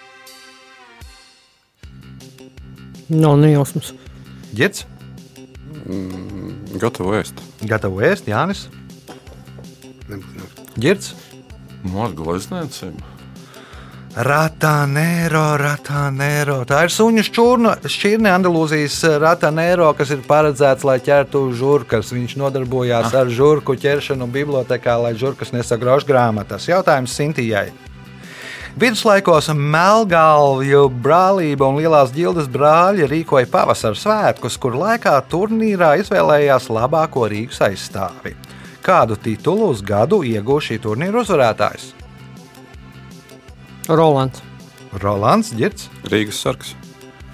Nav 3.10 3.38
nejausmas. 3.42 3.94
Girts, 4.56 4.88
Gatavo 6.80 7.14
ēst. 7.18 7.38
gatavo 7.66 8.02
ēst, 8.06 8.28
Jānis, 8.30 8.68
Nebūtu, 10.10 10.36
nebūtu. 10.42 10.82
Girts. 10.82 11.14
Nu, 11.86 12.04
ar 12.04 12.14
glezniecību. 12.18 13.16
Ratanēro, 14.10 15.44
ratanēro. 15.62 16.56
Tā 16.68 16.80
ir 16.88 16.92
suņu 16.92 17.22
šķirne 17.30 18.32
Andalūzijas 18.34 18.98
ratanēro, 19.22 19.92
kas 19.96 20.10
ir 20.16 20.24
paredzēts, 20.26 20.84
lai 20.88 20.98
ķertu 21.06 21.44
žurkas. 21.56 22.10
Viņš 22.16 22.34
nodarbojās 22.42 23.14
ar 23.16 23.30
žurku 23.30 23.78
ķeršanu 23.80 24.26
bibliotekā, 24.34 24.98
lai 25.06 25.14
žurkas 25.14 25.54
nesagrauž 25.54 26.10
grāmatas. 26.10 26.66
Jautājums 26.68 27.14
Sintījai. 27.16 27.70
Viduslaikos 28.80 29.52
Melngalvju 29.54 30.88
brālība 31.04 31.70
un 31.70 31.78
Lielās 31.78 32.12
ģildes 32.16 32.50
brāļi 32.50 33.08
rīkoja 33.14 33.50
pavasara 33.52 33.98
svētkus, 33.98 34.58
kur 34.62 34.78
laikā 34.80 35.20
turnīrā 35.30 36.00
izvēlējās 36.02 36.70
labāko 36.74 37.30
Rīgas 37.30 37.62
aizstāvi. 37.70 38.36
Kādu 38.90 39.14
titulu 39.22 39.68
uz 39.70 39.84
gadu 39.86 40.24
ieguva 40.26 40.64
šī 40.66 40.80
turnīra 40.82 41.22
uzvarētājs? 41.22 41.92
Rolands. 43.86 44.42
Rolands 45.04 45.52
Girts, 45.54 45.92
Rīgas 46.10 46.40
sargs. 46.42 46.72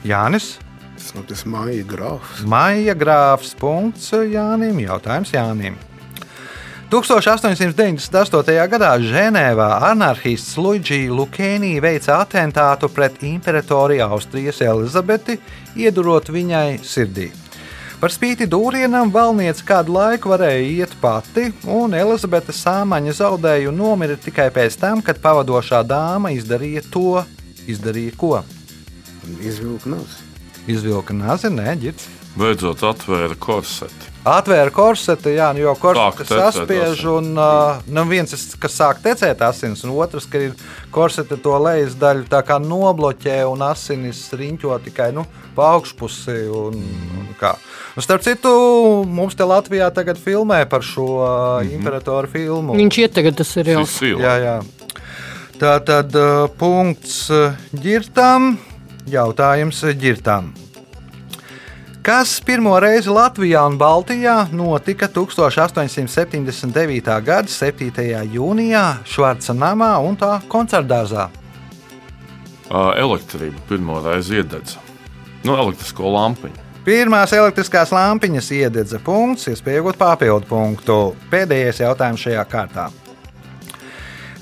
Jānis. 0.04 0.58
Tas 0.98 1.14
nav 1.16 1.24
tas 1.30 1.46
māja 1.48 1.86
grāfs. 1.88 2.42
Maija 2.44 2.98
grāfs 3.00 3.54
punkts 3.56 4.12
Jānim. 4.12 4.84
Jautājums 4.84 5.32
Jānim. 5.32 5.80
1898. 6.92 8.60
gadā 8.76 8.92
Ženēvā 9.00 9.70
anarchists 9.94 10.60
Luigi 10.60 11.08
Lukēnī 11.08 11.78
veica 11.80 12.20
atentātu 12.26 12.92
pret 12.92 13.24
imperatori 13.24 14.04
Austrijas 14.04 14.60
Elizabeti, 14.60 15.40
iedurot 15.80 16.36
viņai 16.36 16.68
sirdī. 16.84 17.32
Par 18.06 18.14
spīti 18.14 18.46
dūrienam 18.46 19.10
valniece 19.10 19.64
kādu 19.66 19.96
laiku 19.96 20.30
varēja 20.30 20.66
iet 20.70 20.92
pati, 21.02 21.48
un 21.74 21.96
Elizabete 21.98 22.54
sāmaņa 22.54 23.16
zaudēja 23.18 23.72
un 23.72 23.80
nomira 23.82 24.14
tikai 24.22 24.46
pēc 24.54 24.76
tam, 24.78 25.02
kad 25.02 25.18
pavadošā 25.24 25.80
dāma 25.90 26.30
izdarīja 26.36 26.84
to, 26.94 27.24
izdarīja 27.66 28.14
ko. 28.22 28.30
Izvilka 29.42 29.96
nav. 29.96 30.06
Izvilka 30.70 31.18
nazi, 31.18 31.50
nē, 31.50 31.74
ģits. 31.82 32.06
Beidzot 32.36 32.82
atvēra 32.84 33.36
korseti. 33.40 34.10
Atvēra 34.28 34.72
korseti, 34.74 35.36
jā, 35.38 35.52
nu, 35.56 35.62
jo 35.62 35.74
tecēt 35.80 36.28
saspiež, 36.28 36.96
asins. 36.98 37.04
un 37.08 37.38
uh, 37.40 37.78
nu, 37.88 38.04
viens, 38.10 38.34
ir, 38.36 38.42
kas 38.60 38.76
sāk 38.76 39.00
tecēt 39.04 39.44
asins, 39.46 39.84
un 39.86 39.94
otrs, 39.96 40.26
ka 40.28 40.42
ir 40.48 40.56
korseta 40.92 41.38
to 41.40 41.54
lejas 41.62 41.96
daļu 42.02 42.26
tā 42.32 42.42
kā 42.44 42.58
nobloķē, 42.60 43.38
un 43.48 43.64
asinis 43.70 44.26
riņķo 44.36 44.80
tikai 44.90 45.12
nu, 45.16 45.24
pa 45.56 45.70
augšpusi. 45.78 46.36
Un, 46.50 46.82
un 47.22 47.30
kā. 47.40 47.54
un 47.96 48.04
starp 48.04 48.26
citu, 48.26 48.52
mums 49.08 49.38
te 49.38 49.48
Latvijā 49.48 49.88
tagad 49.96 50.20
filmē 50.20 50.66
par 50.68 50.84
šo 50.84 51.08
uh, 51.08 51.30
mm 51.30 51.70
-hmm. 51.70 51.74
imperatoru 51.80 52.34
filmu. 52.34 52.76
Viņš 52.76 53.00
iet 53.00 53.14
tagad 53.14 53.38
tas 53.38 53.56
ir 53.56 53.68
jau. 53.68 53.86
Jā, 54.02 54.36
jā. 54.44 54.60
Tā 55.56 55.80
tad 55.86 56.16
uh, 56.16 56.50
punkts 56.58 57.32
ģirtām, 57.72 58.58
jautājums 59.08 59.84
ģirtām. 59.96 60.65
Kas 62.06 62.38
pirmo 62.46 62.76
reizi 62.78 63.10
Latvijā 63.10 63.64
un 63.66 63.80
Baltijā 63.82 64.36
notika 64.54 65.08
1879. 65.10 67.08
gada 67.26 67.50
7. 67.50 67.90
jūnijā 68.30 68.84
Švarca 69.10 69.56
namā 69.58 69.88
un 70.06 70.14
tā 70.14 70.36
koncertdārzā? 70.46 71.26
Ā, 72.70 72.84
Elektrība 73.02 73.58
pirmo 73.66 73.98
reizi 74.06 74.38
iededza. 74.38 74.78
Nu, 75.48 75.58
elektrisko 75.58 76.06
lampiņu. 76.14 76.62
Pirmās 76.86 77.34
elektriskās 77.34 77.90
lampiņas 77.98 78.52
iededza 78.54 79.02
punkts, 79.02 79.50
iespēja 79.50 79.82
iegūt 79.82 79.98
papildu 79.98 80.46
punktu. 80.46 81.18
Pēdējais 81.34 81.82
jautājums 81.88 82.22
šajā 82.22 82.46
kārtā. 82.54 82.86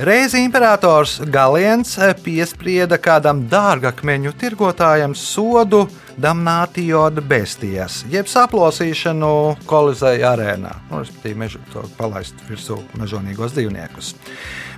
Reiz 0.04 0.36
imperators 0.36 1.22
Galiens 1.32 1.96
piesprieda 2.26 3.00
kādam 3.00 3.48
dārgakmeņu 3.48 4.36
tirgotājam 4.36 5.16
sodu 5.16 5.88
damnātioda 6.22 7.24
bestijas, 7.26 8.02
jeb 8.12 8.30
saplosīšanu 8.30 9.32
kolizēja 9.70 10.34
arēnā, 10.34 10.74
nu, 10.90 11.02
respektīvi, 11.02 11.40
mežu, 11.44 11.62
to 11.74 11.84
palaist 11.98 12.40
virsū 12.50 12.80
mežonīgos 13.00 13.56
dzīvniekus. 13.56 14.14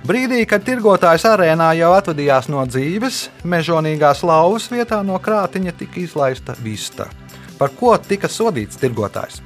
Brīdī, 0.06 0.42
kad 0.48 0.64
tirgotājs 0.66 1.26
arēnā 1.28 1.72
jau 1.80 1.92
atvadījās 1.96 2.50
no 2.52 2.64
dzīves, 2.68 3.26
mežonīgās 3.44 4.22
lauvas 4.26 4.70
vietā 4.72 5.02
no 5.06 5.18
krātiņa 5.22 5.76
tika 5.80 6.02
izlaista 6.04 6.56
vista. 6.62 7.10
Par 7.56 7.72
ko 7.76 7.96
tika 7.96 8.28
sodīts 8.28 8.80
tirgotājs? 8.80 9.45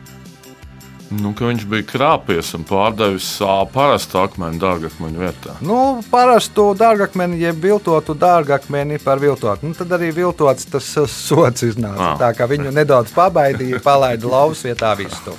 Nu, 1.10 1.32
viņš 1.34 1.64
bija 1.66 1.86
krāpies 1.88 2.52
un 2.54 2.62
pārdevis 2.68 3.32
parastu 3.74 4.20
akmeni 4.20 4.60
dārgakmeņu 4.62 5.22
vietā. 5.24 5.56
Nu, 5.66 5.78
parastu 6.10 6.68
dārgakmeni, 6.78 7.40
jeb 7.42 7.58
viltotu 7.64 8.14
dārgakmeni 8.14 9.00
par 9.02 9.18
viltotu. 9.18 9.66
Nu, 9.66 9.74
tad 9.74 9.90
arī 9.96 10.12
viltots 10.14 10.68
tas 10.70 10.86
sots 11.10 11.66
iznāca. 11.66 12.12
Ah. 12.12 12.16
Tā 12.20 12.30
kā 12.38 12.46
viņu 12.50 12.70
nedaudz 12.76 13.10
pabaidīja, 13.16 13.82
palaida 13.82 14.30
lauvas 14.30 14.62
vietā 14.66 14.92
vistu. 14.98 15.34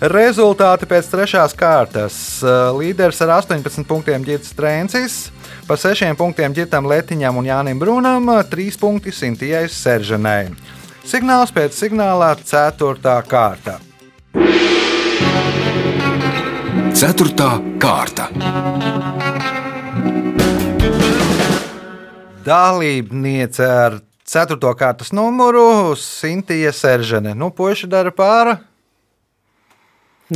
Rezultāti 0.00 0.88
pēc 0.90 1.10
trešās 1.12 1.54
kārtas. 1.54 2.16
Līderis 2.74 3.20
ar 3.22 3.36
18 3.36 3.84
punktiem 3.86 4.24
Girts 4.26 4.54
Trēncis, 4.56 5.20
pa 5.68 5.76
6 5.78 6.16
punktiem 6.18 6.56
Girtam 6.56 6.88
Letiņam 6.90 7.38
un 7.38 7.46
Jānim 7.46 7.78
Brunam, 7.78 8.32
3 8.50 8.80
punkti 8.80 9.14
Sintijai 9.14 9.68
Seržanai. 9.70 10.48
Signāls 11.06 11.54
pēc 11.54 11.78
signālā 11.78 12.32
4. 12.42 13.14
kārta. 13.28 13.78
Ceturtā 16.94 17.48
kārta. 17.80 18.26
Dalībniece 22.44 23.66
ar 23.66 23.98
4. 24.30 24.58
kārtas 24.78 25.12
numuru 25.12 25.94
Sintija 25.98 26.72
Seržane. 26.72 27.34
Nu, 27.34 27.50
puiši 27.50 27.88
dara 27.90 28.12
pāri. 28.14 28.56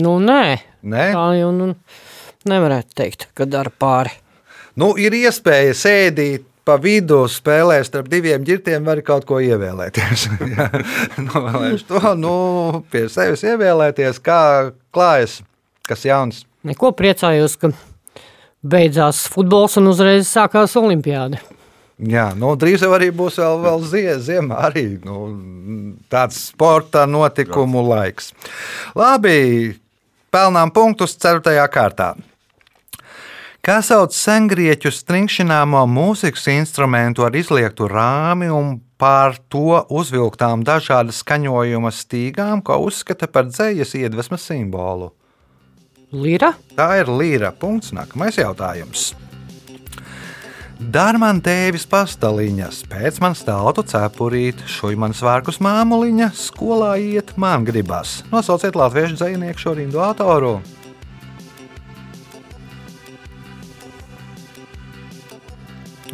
Nu, 0.01 0.17
nē, 0.19 0.59
Nē, 0.83 1.05
tā 1.15 1.27
jau 1.39 1.53
nu, 1.55 1.69
nevarētu 2.51 2.97
teikt, 2.99 3.29
ka 3.39 3.47
dara 3.47 3.71
pāri. 3.71 4.11
nu, 4.77 4.97
ir 4.99 5.15
iespēja 5.15 5.75
sēdīt 5.79 6.49
pa 6.65 6.75
vidu, 6.81 7.23
spēlēt 7.31 7.87
starp 7.87 8.09
diviem 8.11 8.43
ģirtiem, 8.45 8.83
var 8.85 9.01
kaut 9.07 9.27
ko 9.29 9.39
ievēlēties. 9.45 10.27
Novēlēšu 11.29 11.87
to, 11.93 12.01
nu, 12.19 12.37
pie 12.91 13.05
sevis 13.13 13.45
ievēlēties, 13.47 14.19
kā 14.25 14.73
klājas, 14.91 15.39
kas 15.89 16.05
jauns. 16.09 16.45
Neko 16.65 16.93
priecājos, 16.97 17.59
ka 17.61 17.73
beidzās 18.65 19.27
futbols 19.31 19.77
un 19.81 19.91
uzreiz 19.93 20.31
sākās 20.31 20.77
olimpiāda. 20.81 21.43
Jā, 21.95 22.33
nu, 22.35 22.57
drīz 22.59 22.83
jau 22.83 22.91
arī 22.97 23.13
būs 23.15 23.39
vēl, 23.39 23.61
vēl 23.63 23.83
zie, 23.87 24.09
ziemā, 24.19 24.59
arī 24.67 24.87
nu, 25.05 25.19
tāds 26.11 26.41
sporta 26.49 27.05
notikumu 27.07 27.85
laiks. 27.87 28.33
Labi, 28.99 29.77
pelnām 30.35 30.73
punktus 30.75 31.15
4. 31.23 31.55
kārtā. 31.71 32.15
Kā 33.65 33.79
sauc 33.81 34.13
sengrieķu 34.13 34.91
stringšināmo 34.93 35.87
mūzikas 35.89 36.51
instrumentu 36.53 37.25
ar 37.25 37.37
izliektu 37.39 37.87
rāmi 37.89 38.51
un 38.53 38.75
pār 39.01 39.39
to 39.49 39.79
uzvilktām 39.89 40.67
dažādas 40.67 41.23
skaņojuma 41.23 41.95
stīgām, 41.95 42.61
ko 42.61 42.83
uzskata 42.85 43.31
par 43.31 43.49
dzējas 43.49 43.95
iedvesmas 44.03 44.45
simbolu? 44.51 45.15
Lira? 46.15 46.53
Tā 46.79 46.93
ir 47.03 47.11
līra. 47.11 47.51
Punkts. 47.51 47.91
Nākamais 47.95 48.39
jautājums. 48.39 49.13
Dar 50.79 51.17
man 51.23 51.39
tēvis 51.41 51.87
pastaliņas, 51.89 52.81
pēc 52.91 53.21
man 53.23 53.37
stāvtu 53.39 53.85
cepurīt, 53.89 54.59
šuj 54.69 54.99
man 55.01 55.15
svārkus 55.17 55.61
māmuliņa, 55.63 56.33
skolā 56.35 56.97
iet 57.01 57.31
man 57.41 57.65
gribas. 57.65 58.19
Nosauciet 58.33 58.77
latviešu 58.77 59.17
dzinieku 59.21 59.63
šo 59.63 59.77
rindu 59.79 60.03
autoru. 60.03 60.59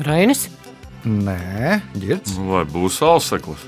Rainis? 0.05 0.47
Nē, 1.09 1.81
ģirds. 1.97 2.37
Vai 2.45 2.67
būs 2.69 3.01
auseklis? 3.05 3.65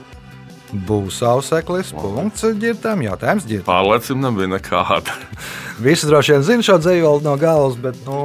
Būs 0.72 1.18
auseklis, 1.28 1.90
punkts 1.92 2.46
ģirtam, 2.56 3.02
jautājums 3.04 3.44
ģirtam. 3.48 3.68
Pārliecība 3.68 4.22
nebija 4.24 4.52
nekāda. 4.54 5.16
Visi 5.84 6.08
droši 6.08 6.36
vien 6.36 6.46
zina 6.46 6.64
šo 6.68 6.78
dzējoli 6.80 7.26
no 7.26 7.34
galvas, 7.40 7.76
bet 7.80 7.98
nu, 8.06 8.22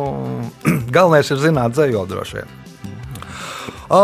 galvenais 0.96 1.34
ir 1.34 1.44
zināt 1.44 1.76
dzējoli 1.76 2.14
droši 2.14 2.40
vien. 2.40 2.56
O, 3.92 4.02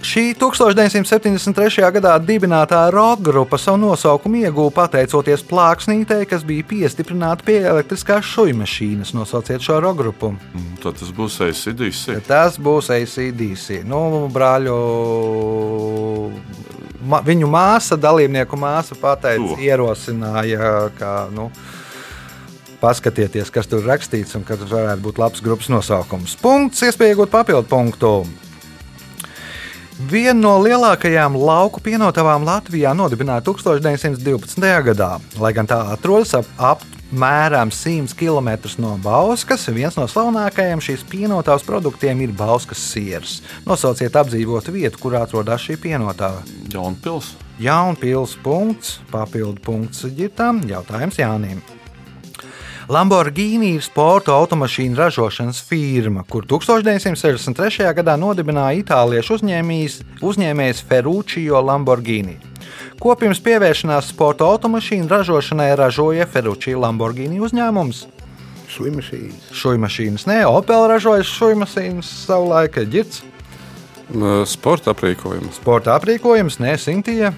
Šī 0.00 0.30
1973. 0.32 1.82
gadā 1.92 2.14
dibinātā 2.24 2.86
roka 2.88 3.20
grupa 3.20 3.58
savu 3.60 3.76
nosaukumu 3.82 4.38
ieguva 4.46 4.72
pateicoties 4.78 5.42
plāksnītei, 5.44 6.24
kas 6.28 6.40
bija 6.48 6.64
piestiprināta 6.70 7.44
pie 7.44 7.58
elektriskās 7.68 8.24
šūnu 8.24 8.62
mašīnas. 8.62 9.12
Nosauciet 9.12 9.60
šo 9.60 9.76
roka 9.84 10.00
grupu. 10.00 10.32
Mm, 10.32 10.78
Tad 10.80 10.96
tas 11.02 11.12
būs 11.12 11.36
ACDC. 11.44 12.16
Tas 12.24 12.56
būs 12.56 12.88
ACDC. 12.96 13.82
Nu, 13.84 14.00
brāļu, 14.32 14.78
ma, 17.02 17.20
viņu 17.24 17.48
māsa, 17.50 17.98
dalībnieku 18.00 18.58
māsa, 18.60 18.96
pateica, 18.98 19.54
To. 19.54 19.58
ierosināja, 19.62 20.90
ka, 20.98 21.14
nu, 21.34 21.50
paskatieties, 22.80 23.52
kas 23.52 23.68
tur 23.70 23.84
rakstīts 23.86 24.36
un 24.38 24.44
kas 24.48 24.62
varētu 24.64 25.04
būt 25.04 25.20
labs 25.20 25.42
grupas 25.44 25.68
nosaukums. 25.72 26.36
Punkts, 26.40 26.84
iespēja 26.86 27.16
iegūt 27.16 27.32
papildu 27.32 27.68
punktu. 27.68 28.14
Viena 30.08 30.38
no 30.38 30.54
lielākajām 30.64 31.34
lauku 31.36 31.82
pienotavām 31.84 32.46
Latvijā 32.46 32.94
nodibināta 32.96 33.52
1912. 33.52 34.70
gadā. 34.86 35.10
Lai 35.36 35.52
gan 35.52 35.68
tā 35.68 35.82
atrodas 35.92 36.32
ap 36.38 36.80
apmēram 37.10 37.70
100 37.74 38.14
km 38.14 38.50
no 38.78 38.96
Bauskas, 39.02 39.66
viens 39.74 39.96
no 39.98 40.06
slavenākajiem 40.06 40.80
šīs 40.80 41.02
pienotavas 41.10 41.64
produktiem 41.66 42.20
ir 42.22 42.32
Bauskas 42.32 42.78
siers. 42.78 43.40
Nosauciet 43.66 44.14
apdzīvotu 44.14 44.72
vietu, 44.72 44.98
kur 45.02 45.18
atrodas 45.18 45.66
šī 45.66 45.76
pienotava. 45.82 46.42
Jaunpils. 46.70 47.34
Jaunpils 47.60 48.38
punkts, 48.44 49.00
papildu 49.10 49.60
punkts 49.60 50.06
ģitam, 50.16 50.62
jautājums 50.70 51.18
Jānim. 51.18 51.60
Lamborghini 52.90 53.76
ir 53.76 53.82
sporta 53.86 54.32
automašīnu 54.34 54.96
ražošanas 54.98 55.60
firma, 55.62 56.24
kur 56.26 56.42
1963. 56.42 57.84
gadā 57.94 58.16
nodibināja 58.18 58.80
itāliešu 58.80 59.36
uzņēmējs, 59.36 60.00
uzņēmējs 60.26 60.80
Ferruccio 60.88 61.60
Lamborghini. 61.62 62.34
Ko 62.98 63.14
pirms 63.14 63.38
pievēršanās 63.46 64.08
sporta 64.10 64.48
automašīnu 64.50 65.06
ražošanai 65.06 65.68
ražoja 65.78 66.26
Ferruccio 66.26 66.82
Lamborghini 66.82 67.38
uzņēmums? 67.38 68.08
Šūmašīnas. 69.54 70.26
Nē, 70.26 70.40
Opel 70.50 70.88
ražoja 70.90 71.22
šūmašīnas 71.30 72.10
savulaik, 72.26 72.80
ģirts, 72.90 73.22
Sporta 74.50 74.90
aprīkojums. 74.90 75.60
sporta 75.62 75.94
aprīkojums, 75.94 76.58
nē, 76.58 76.74
Sintīja. 76.74 77.30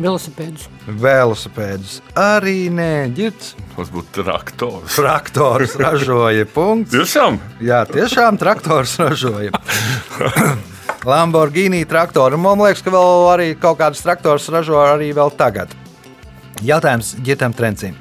Velosipēdus. 0.00 0.68
Velosipēdus 1.02 1.98
arī 2.16 2.70
nē, 2.72 3.12
ģirts. 3.16 3.52
Tas 3.74 3.90
būtu 3.92 4.22
traktors. 4.22 4.96
Traktors 4.96 5.76
ražoja 5.80 6.46
punkts. 6.48 6.94
Tiešām? 6.94 7.36
Jā, 7.64 7.82
tiešām 7.90 8.38
traktors 8.40 8.96
ražoja. 9.00 9.52
Lamborghini 11.12 11.82
traktori. 11.88 12.38
Man 12.40 12.62
liekas, 12.62 12.84
ka 12.84 12.92
vēl 12.94 13.26
arī 13.32 13.48
kaut 13.58 13.80
kādas 13.82 14.00
traktors 14.04 14.48
ražo 14.54 14.78
arī 14.80 15.10
vēl 15.16 15.34
tagad. 15.36 15.74
Jautājums 16.62 17.16
ģitam 17.26 17.52
trencim. 17.56 17.98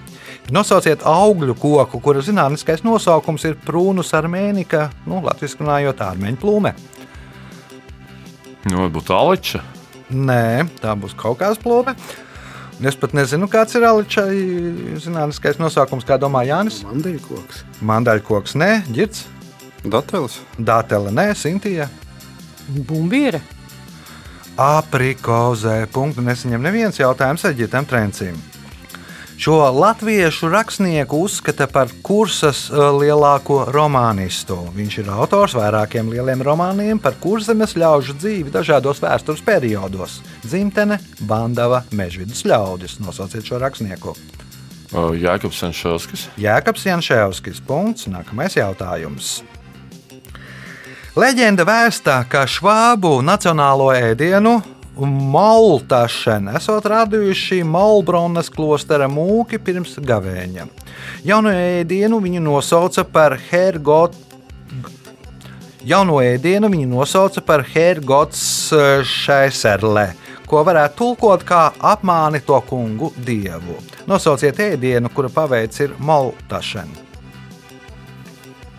Nosauciet 0.52 1.04
augļu 1.08 1.56
koku, 1.60 2.00
kura 2.04 2.22
zinātniskais 2.26 2.84
nosaukums 2.84 3.46
ir 3.48 3.60
prūnus 3.66 4.12
armēnika, 4.18 4.90
nu, 5.08 5.22
latviešu 5.24 5.62
runājot, 5.62 6.02
armēņu 6.04 6.42
plūme. 6.42 6.74
Nu, 8.68 8.82
varbūt 8.84 9.14
aliča. 9.16 9.64
Nē, 10.12 10.68
tā 10.82 10.96
būs 11.00 11.16
kaut 11.18 11.40
kāda 11.40 11.60
plūme. 11.62 11.96
Es 12.82 12.98
pat 12.98 13.14
nezinu, 13.14 13.46
kāds 13.52 13.76
ir 13.78 13.86
aličai 13.86 14.32
zinātniskais 15.04 15.60
nosaukums, 15.62 16.06
kā 16.08 16.18
domā 16.22 16.42
Jānis. 16.48 16.82
Mandeļkoks. 16.88 17.64
Mandaļkoks, 17.86 18.56
nē, 18.58 18.72
ģirts, 18.90 19.26
Datelis. 19.86 20.40
datele, 20.58 21.14
nē, 21.14 21.32
Sintija. 21.38 21.88
Bumbīra. 22.70 23.42
Aprikozē. 24.62 25.86
Punktu 25.94 26.22
nesaņem 26.26 26.62
neviens 26.62 27.00
jautājums 27.00 27.46
Eģitam 27.50 27.88
Trencim. 27.88 28.38
Šo 29.42 29.72
latviešu 29.72 30.50
rakstnieku 30.50 31.18
uzskata 31.18 31.66
par 31.68 31.90
kursas 32.06 32.68
eh, 32.70 32.78
lielāko 32.78 33.64
romānistu. 33.74 34.54
Viņš 34.76 34.98
ir 35.02 35.08
autors 35.10 35.56
vairākiem 35.58 36.12
lieliem 36.14 36.44
romāniem 36.46 37.00
par 37.02 37.16
kurzemes 37.18 37.74
ļaužu 37.74 38.14
dzīvi 38.22 38.54
dažādos 38.54 39.02
vēstures 39.02 39.42
periodos- 39.42 40.20
dzimtene, 40.46 41.00
bandava, 41.26 41.82
mežvidus 41.90 42.44
ļaudis. 42.46 43.00
Nosauciet 43.02 43.42
šo 43.50 43.58
rakstnieku. 43.58 44.14
Jēkabs 44.94 45.58
Senšovskis. 45.58 46.28
Jēkabs 46.38 46.86
Janševskis. 46.86 47.64
Punkts. 47.66 48.06
Nākamais 48.06 48.54
jautājums. 48.54 49.42
Leģenda 51.16 51.66
vēstā, 51.66 52.30
ka 52.30 52.46
švābu 52.46 53.24
nacionālo 53.26 53.90
ēdienu 53.90 54.62
Maltašana 55.00 56.58
esot 56.60 56.86
radījuši 56.92 57.62
Malbronas 57.64 58.50
klostera 58.52 59.08
mūki 59.10 59.60
pirms 59.64 59.96
gavēņa. 60.04 60.66
Jauno 61.26 61.54
ēdienu 61.56 62.20
viņu 62.24 62.42
nosauca 62.44 63.06
par 63.08 63.38
Hergot. 63.50 64.18
Jauno 65.88 66.20
ēdienu 66.22 66.70
viņu 66.70 66.90
nosauca 66.92 67.42
par 67.42 67.64
Hergots 67.72 68.44
Šaiserle, 69.08 70.12
ko 70.46 70.62
varētu 70.68 71.00
tulkot 71.00 71.48
kā 71.48 71.64
apmāni 71.80 72.44
to 72.46 72.60
kungu 72.68 73.14
dievu. 73.26 73.80
Nosauciet 74.12 74.60
ēdienu, 74.60 75.10
kura 75.16 75.32
paveids 75.34 75.82
ir 75.82 75.96
Maltašana. 75.98 77.08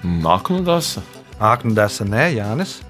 Naknudasa. 0.03 1.03
Aknu 1.43 1.75
desa, 1.75 2.05
nē, 2.07 2.29
Jānis. 2.37 2.81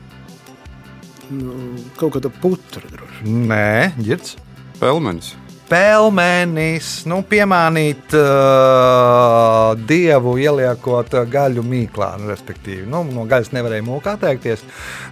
Nu, 1.32 1.54
kaut 1.96 2.18
kāda 2.18 2.28
putra 2.42 2.82
droši. 2.90 3.11
Nē, 3.22 3.92
ģirds. 4.02 4.34
Pelmenis. 4.80 5.36
Pelmenis, 5.70 6.88
nu, 7.08 7.22
piemānīt 7.24 8.12
uh, 8.18 9.70
dievu, 9.88 10.34
ieliekot 10.42 11.14
uh, 11.14 11.22
gaļu 11.30 11.62
mīklā, 11.64 12.10
nu, 12.20 12.28
respektīvi. 12.28 12.82
Nu, 12.90 13.00
no 13.08 13.24
gaļas 13.30 13.54
nevarēja 13.54 13.86
mūkā 13.86 14.16
atteikties. 14.18 14.66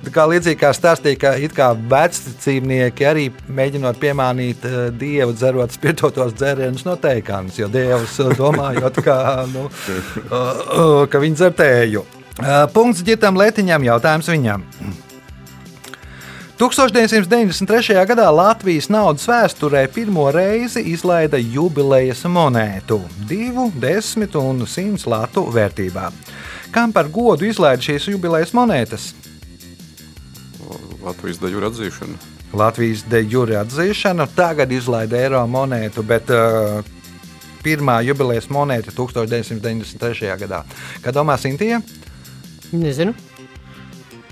Tā 0.04 0.12
kā 0.12 0.26
līdzīgi 0.28 0.58
kā 0.60 0.74
stāstīja, 0.76 1.20
ka 1.22 1.32
it 1.40 1.54
kā 1.56 1.70
vecticībnieki 1.72 3.08
arī 3.08 3.26
mēģinot 3.48 4.00
piemānīt 4.02 4.66
uh, 4.68 4.80
dievu, 4.92 5.32
dzerot 5.38 5.72
spirtotos 5.72 6.34
dzērienus 6.36 6.84
no 6.88 6.98
teikānas, 7.00 7.56
jo 7.62 7.70
dievs 7.72 8.18
uh, 8.20 8.34
domājot, 8.36 9.00
ka, 9.06 9.20
nu, 9.54 9.68
uh, 9.70 10.34
uh, 10.34 10.96
ka 11.08 11.22
viņi 11.22 11.40
dzertēju. 11.40 12.04
Uh, 12.40 12.66
punkts 12.74 13.06
ģitam 13.06 13.38
lētiņam, 13.38 13.86
jautājums 13.94 14.28
viņam. 14.34 14.66
1993. 16.60 17.94
gadā 18.04 18.26
Latvijas 18.28 18.90
naudas 18.92 19.22
vēsturē 19.24 19.86
pirmo 19.88 20.26
reizi 20.28 20.82
izlaida 20.92 21.38
jubilejas 21.40 22.20
monētu- 22.28 22.98
2, 23.30 23.70
10 23.80 24.36
un 24.36 24.66
100 24.66 25.06
latu 25.08 25.46
vērtībā. 25.48 26.10
Kam 26.70 26.92
par 26.92 27.08
godu 27.08 27.48
izlaida 27.48 27.80
šīs 27.80 28.10
jubilejas 28.12 28.52
monētas? 28.52 29.14
Latvijas 31.02 31.40
daļu 31.40 31.64
atzīšana. 31.70 32.16
Latvijas 32.52 33.06
de 33.08 33.22
jure 33.22 33.56
atzīšanu, 33.56 34.28
tagad 34.36 34.70
izlaida 34.70 35.16
eiro 35.16 35.46
monētu, 35.46 36.04
bet 36.04 36.28
uh, 36.28 36.82
pirmā 37.64 38.04
jubilejas 38.04 38.50
monēta 38.52 38.92
1993. 38.92 40.36
gadā. 40.36 40.64
Kā 41.00 41.10
domā 41.10 41.40
Sintīja? 41.40 41.80
Nezinu. 42.72 43.14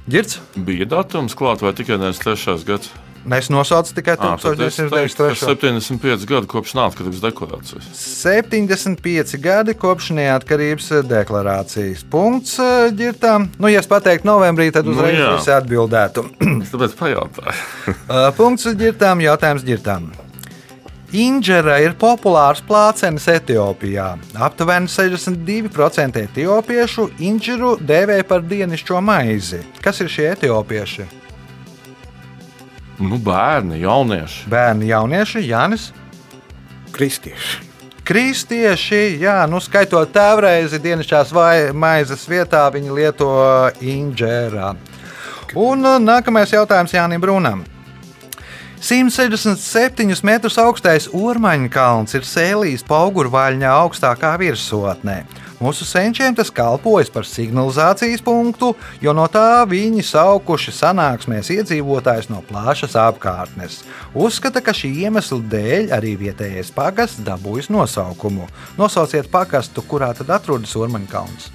Girts? 0.08 0.38
Bija 0.56 0.86
datums 0.88 1.36
klāt 1.36 1.60
vai 1.60 1.74
tikai 1.76 1.98
93. 2.00 2.64
gads? 2.64 2.88
Es 3.34 3.50
nosaucu 3.52 3.92
tikai 3.92 4.14
Ā, 4.16 4.36
tad 4.40 4.60
es 4.64 4.78
teiktu, 4.78 4.88
ka 4.88 5.02
1993. 5.04 5.40
75 5.42 6.22
gadu 6.30 6.48
kopš 6.48 6.72
neatkarības 6.78 7.18
deklarācijas. 7.26 7.88
75 7.98 9.34
gadi 9.44 9.74
kopš 9.76 10.12
neatkarības 10.16 10.86
deklarācijas. 11.10 12.06
Punkts 12.08 12.54
eh, 12.62 12.86
ģirtām. 12.96 13.50
Nu, 13.60 13.68
ja 13.68 13.82
es 13.82 13.90
pateiktu 13.90 14.30
novembrī, 14.30 14.70
tad 14.72 14.88
Nu, 14.88 14.94
uzreiz 14.96 15.18
jā. 15.18 15.34
visi 15.34 15.52
atbildētu. 15.52 16.24
Es 16.62 16.72
tāpēc 16.72 16.96
pajautāju. 17.02 17.58
Uh, 18.06 18.30
Punkts 18.38 18.70
ģirtām, 18.80 19.20
jautājums 19.26 19.66
ģirtām. 19.66 20.08
Inģera 21.08 21.78
ir 21.80 21.94
populārs 21.96 22.60
plācenis 22.68 23.28
Etiopijā. 23.32 24.10
Aptuveni 24.36 24.90
62% 24.92 26.20
etiopiešu 26.26 27.06
inģeru 27.24 27.78
dēvē 27.80 28.20
par 28.28 28.44
dienascho 28.44 29.00
maizi. 29.00 29.62
Kas 29.80 30.02
ir 30.04 30.12
šie 30.12 30.28
etiopieši? 30.34 31.08
nu, 32.98 33.18
bērni, 33.18 33.80
jaunieši. 33.80 34.44
Bērni, 34.50 34.90
jaunieši, 34.90 35.42
Jānis. 35.46 35.88
Kristieši. 36.92 37.64
Kristieši, 38.08 39.18
jā, 39.20 39.42
nu, 39.50 39.60
skaitot 39.60 40.10
tēvreizi 40.14 40.80
dienasčās 40.80 41.32
maizes 41.76 42.24
vietā, 42.28 42.64
viņi 42.72 42.94
lieto 42.96 43.32
inģērā. 43.84 44.70
Un 45.60 45.84
nākamais 46.04 46.52
jautājums 46.52 46.94
Jānim 46.96 47.20
Brūnam. 47.20 47.66
167 48.78 50.22
metrus 50.22 50.54
augstais 50.62 51.08
Ormaņa 51.10 51.68
kalns 51.72 52.14
ir 52.14 52.26
sēlījis 52.26 52.84
paugurvaļņā 52.86 53.70
augstākā 53.74 54.36
virsotnē. 54.38 55.24
Mūsu 55.58 55.82
senčiem 55.82 56.36
tas 56.38 56.52
kalpojas 56.54 57.10
par 57.10 57.26
signalizācijas 57.26 58.22
punktu, 58.22 58.70
jo 59.02 59.14
no 59.16 59.24
tā 59.26 59.64
viņi 59.66 60.04
saukuši 60.06 60.74
sanāksmēs 60.76 61.50
iedzīvotājus 61.56 62.30
no 62.30 62.44
plašas 62.46 62.94
apkārtnes. 63.02 63.80
Uzskata, 64.14 64.62
ka 64.62 64.70
šī 64.70 64.92
iemesla 65.08 65.40
dēļ 65.50 65.90
arī 65.98 66.14
vietējais 66.22 66.70
pagasts 66.76 67.24
dabūjis 67.26 67.72
nosaukumu. 67.74 68.46
Nosauciet 68.78 69.26
pagastu, 69.34 69.82
kurā 69.82 70.12
tad 70.14 70.30
atrodas 70.38 70.76
Ormaņa 70.78 71.10
kalns. 71.10 71.50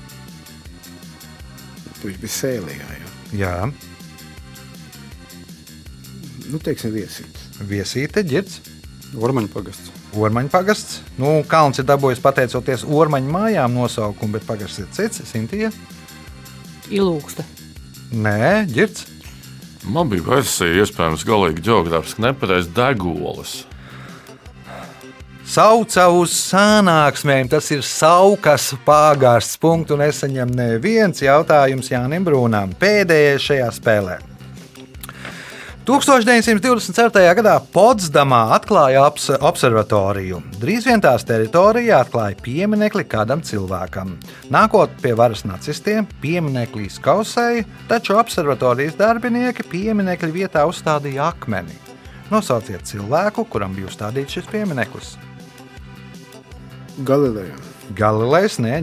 Viņš 2.03 2.19
bija 2.19 2.35
sēlijā. 2.41 2.91
Jā. 2.91 3.09
Jā, 3.33 3.57
Nu, 6.51 6.59
teiksim, 6.59 6.91
viesīts. 6.95 7.49
viesīte, 7.63 8.23
ģirds. 8.27 8.59
Ormaņa 9.13 9.49
pagasts. 9.53 9.91
Ormaņa 10.17 10.49
pagasts. 10.53 11.01
Nu, 11.21 11.43
kalns 11.47 11.79
ir 11.79 11.87
dabūjis 11.89 12.21
pateicoties 12.23 12.83
Ormaņa 12.83 13.33
mājām 13.33 13.75
nosaukumu, 13.77 14.37
bet 14.37 14.47
pagasts 14.47 14.81
ir 14.81 14.89
cits. 14.95 15.21
Sintīja? 15.29 15.71
Ilūksta. 16.89 17.45
Nē, 18.13 18.65
ģirds. 18.73 19.05
Man 19.83 20.09
bija 20.09 20.23
versija, 20.23 20.83
iespējams, 20.83 21.25
galīgi 21.27 21.63
geogrāfiski 21.65 22.23
nepareizi 22.23 22.71
degolis. 22.75 23.55
Sauca 25.43 26.05
uz 26.15 26.31
sanāksmēm, 26.31 27.49
tas 27.51 27.67
ir 27.75 27.83
saukas 27.83 28.69
pāgārsts. 28.87 29.59
Punktu 29.61 29.99
nesaņem 29.99 30.53
neviens 30.55 31.19
jautājums 31.21 31.91
Jānim 31.91 32.23
Brūnām. 32.25 32.71
Pēdējais 32.79 33.49
šajā 33.51 33.73
spēlē. 33.75 34.21
1924. 35.83 37.33
gadā 37.35 37.57
Potsdamā 37.73 38.37
atklāja 38.55 39.01
obs 39.03 39.25
observatoriju. 39.35 40.37
Drīz 40.61 40.85
vien 40.87 41.01
tās 41.03 41.25
teritorijā 41.27 41.97
atklāja 42.05 42.37
pieminiekli 42.39 43.03
kādam 43.11 43.41
cilvēkam. 43.43 44.13
Nākot 44.53 44.93
pie 45.03 45.11
varas 45.19 45.43
nacistiem, 45.43 46.07
piemineklī 46.23 46.87
skausēja, 46.87 47.65
taču 47.91 48.15
observatorijas 48.15 48.95
darbinieki 48.95 49.67
pieminiekļa 49.73 50.31
vietā 50.31 50.63
uzstādīja 50.71 51.27
akmeni. 51.33 51.75
Nosauciet 52.31 52.87
cilvēku, 52.87 53.43
kuram 53.51 53.75
bija 53.75 53.91
uzstādīts 53.91 54.39
šis 54.39 54.47
piemineklis. 54.55 55.17
Galilejā. 57.03 57.59
Galilejs, 57.99 58.55
nē, 58.63 58.79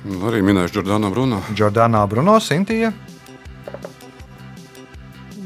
Arī 0.00 0.40
minēšu 0.44 0.78
Jordānu 0.80 1.10
Bruno. 1.12 1.42
Jordānā 1.56 2.00
Bruno 2.08 2.38
Sintija, 2.40 2.92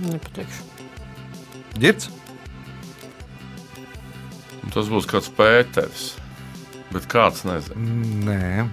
Nepateikšu. 0.04 0.62
ģirds. 1.80 2.10
Un 4.64 4.70
Tas 4.74 4.86
būs 4.90 5.06
kāds 5.10 5.30
Pēters. 5.34 6.04
Bet 6.94 7.08
kāds 7.10 7.42
nezina. 7.48 7.74
Nē, 8.28 8.68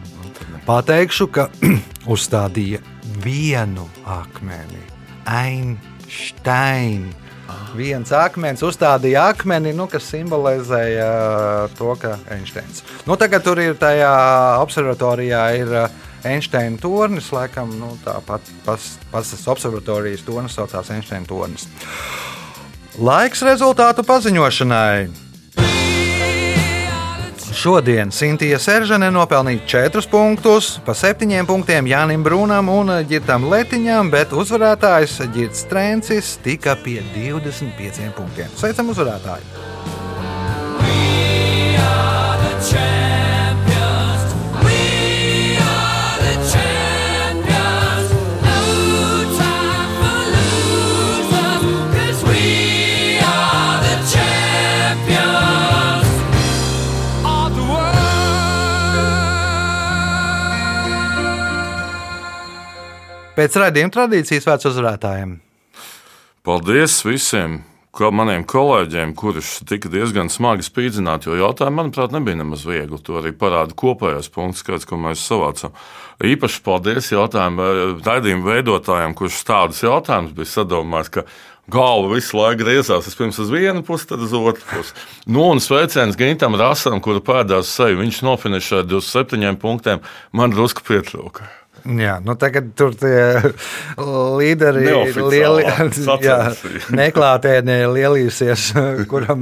pateikšu, 0.68 1.26
ka 1.34 1.48
uzstādīja 2.14 2.82
vienu 3.24 3.88
akmeni. 4.06 4.82
Einstein. 5.26 7.08
Viens 7.78 8.12
akmens 8.16 8.64
uzstādīja 8.66 9.30
akmeni, 9.32 9.72
nu, 9.76 9.88
kas 9.92 10.10
simbolizēja 10.12 11.10
to, 11.78 11.94
ka 12.02 12.18
Einsteins. 12.34 12.84
Nu, 13.08 13.16
tagad 13.20 13.46
tur 13.46 13.62
ir 13.64 13.78
tajā 13.80 14.12
observatorijā 14.62 15.44
ir 15.62 15.76
uh, 15.86 16.02
Einsteina 16.28 16.78
tornis, 16.82 17.32
laikam 17.34 17.72
nu, 17.80 17.96
tāpat 18.06 18.46
tas 18.66 19.48
observatorijas 19.50 20.26
tornis 20.28 20.58
saucās 20.58 20.92
Einsteina 20.94 21.26
tornis. 21.26 21.68
Laiks 23.00 23.42
rezultātu 23.48 24.04
paziņošanai. 24.06 25.21
Šodien 27.52 28.14
Sintīna 28.16 28.60
Seržane 28.62 29.10
nopelnīja 29.12 29.66
4 29.92 30.08
punktus, 30.12 30.78
pa 30.86 30.96
7 30.96 31.44
punktiem 31.50 31.90
Jānim 31.92 32.24
Brūnam 32.24 32.72
un 32.72 32.94
Girtam 33.10 33.50
Letiņam, 33.52 34.12
bet 34.14 34.32
uzvarētājs 34.32 35.20
Girts 35.36 35.68
Trencis 35.68 36.38
tika 36.46 36.78
pie 36.80 37.02
25 37.18 38.16
punktiem. 38.16 38.56
Sveicam 38.56 38.96
uzvarētāju! 38.96 39.71
Pēc 63.42 63.56
raidījuma 63.58 63.90
tradīcijas 63.90 64.44
vērts 64.46 64.68
uzvarētājiem. 64.70 65.32
Paldies 66.46 67.00
visiem! 67.02 67.64
Kā 67.98 68.12
maniem 68.14 68.44
kolēģiem, 68.48 69.16
kurus 69.18 69.56
tika 69.68 69.90
diezgan 69.92 70.30
smagi 70.32 70.64
spīdzināti, 70.64 71.28
jo 71.28 71.40
jautājumi, 71.40 71.76
manuprāt, 71.80 72.14
nebija 72.14 72.38
nemaz 72.38 72.62
viegli. 72.70 73.00
To 73.02 73.18
arī 73.18 73.32
parāda 73.36 73.74
kopējais 73.76 74.30
punkts, 74.32 74.62
skaits, 74.62 74.86
ko 74.88 75.00
mēs 75.02 75.26
savācām. 75.26 75.74
Īpaši 76.24 76.62
paldies 76.64 77.10
jautājumu 77.12 77.66
raidījumu 78.06 78.46
veidotājiem, 78.46 79.16
kurš 79.18 79.42
tādus 79.50 79.82
jautājumus 79.84 80.38
bija 80.38 80.52
sadomājis, 80.54 81.12
ka 81.18 81.26
galva 81.74 82.14
visu 82.14 82.38
laiku 82.38 82.62
griezās 82.62 83.10
vispirms 83.10 83.42
uz 83.42 83.50
vienu 83.52 83.82
pusi, 83.88 84.06
tad 84.14 84.22
uz 84.22 84.36
otru 84.38 84.68
pusi. 84.70 84.94
Nu, 85.26 85.50
un 85.50 85.64
sveiciens 85.66 86.20
Gintam 86.20 86.62
Rasam, 86.62 87.02
kuru 87.02 87.26
pēdās 87.26 87.74
seju, 87.74 88.04
viņš 88.06 88.22
nofinišēja 88.30 88.86
27 88.94 89.60
punktiem, 89.66 90.06
man 90.38 90.54
drusku 90.54 90.86
pietrūka. 90.86 91.50
Jā, 91.82 92.20
nu 92.22 92.36
tagad 92.38 92.72
tur 92.78 92.94
tie 92.94 93.54
līderi 93.98 94.84
lieli, 95.18 95.64
jā, 96.22 96.54
neklātienē 96.94 97.78
lielīsies, 97.90 98.72
kuram 99.10 99.42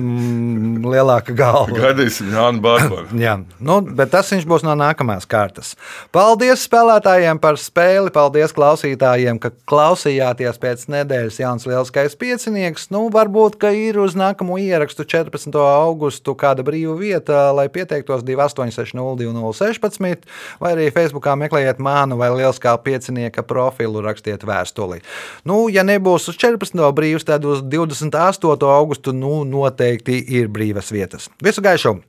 lielāka 0.86 1.34
galva. 1.36 1.76
Gaidīsim 1.76 2.32
Jānu 2.32 2.62
Bārbaru. 2.64 3.08
Jā, 3.26 3.34
nu, 3.60 3.82
bet 3.84 4.12
tas 4.14 4.32
viņš 4.32 4.46
būs 4.50 4.64
no 4.64 4.76
nākamās 4.80 5.28
kārtas. 5.30 5.76
Paldies 6.16 6.64
spēlētājiem 6.68 7.40
par 7.44 7.60
spēli, 7.60 8.12
paldies 8.16 8.56
klausītājiem, 8.56 9.40
ka 9.44 9.52
klausījāties 9.70 10.58
pēc 10.62 10.88
nedēļas 10.96 11.40
jauns 11.42 11.68
lielskais 11.70 12.16
piecinieks. 12.20 12.90
Nu, 12.94 13.10
varbūt, 13.14 13.60
ka 13.60 13.70
ir 13.76 14.00
uz 14.00 14.16
nākamo 14.20 14.56
ierakstu 14.62 15.04
14. 15.04 15.52
augustu 15.60 16.36
kāda 16.40 16.64
brīva 16.66 16.96
vieta, 17.00 17.52
lai 17.56 17.68
pieteiktos 17.74 18.24
28602016 18.28 20.24
vai 20.62 20.72
arī 20.76 20.90
Facebookā 20.96 21.36
meklējiet 21.40 21.80
manu 21.84 22.16
vai 22.20 22.28
lielskā 22.38 22.75
piecinieka 22.84 23.43
profilu, 23.47 24.03
rakstiet 24.05 24.45
vēstuli. 24.47 25.01
Nu, 25.49 25.67
ja 25.73 25.86
nebūs 25.88 26.30
uz 26.32 26.38
14. 26.39 26.84
brīvs, 26.95 27.27
tad 27.30 27.47
uz 27.47 27.63
28. 27.63 28.69
augustu 28.75 29.15
nu, 29.15 29.41
noteikti 29.47 30.21
ir 30.39 30.51
brīvas 30.53 30.93
vietas. 30.95 31.32
Visu 31.43 31.65
gaišu! 31.65 31.99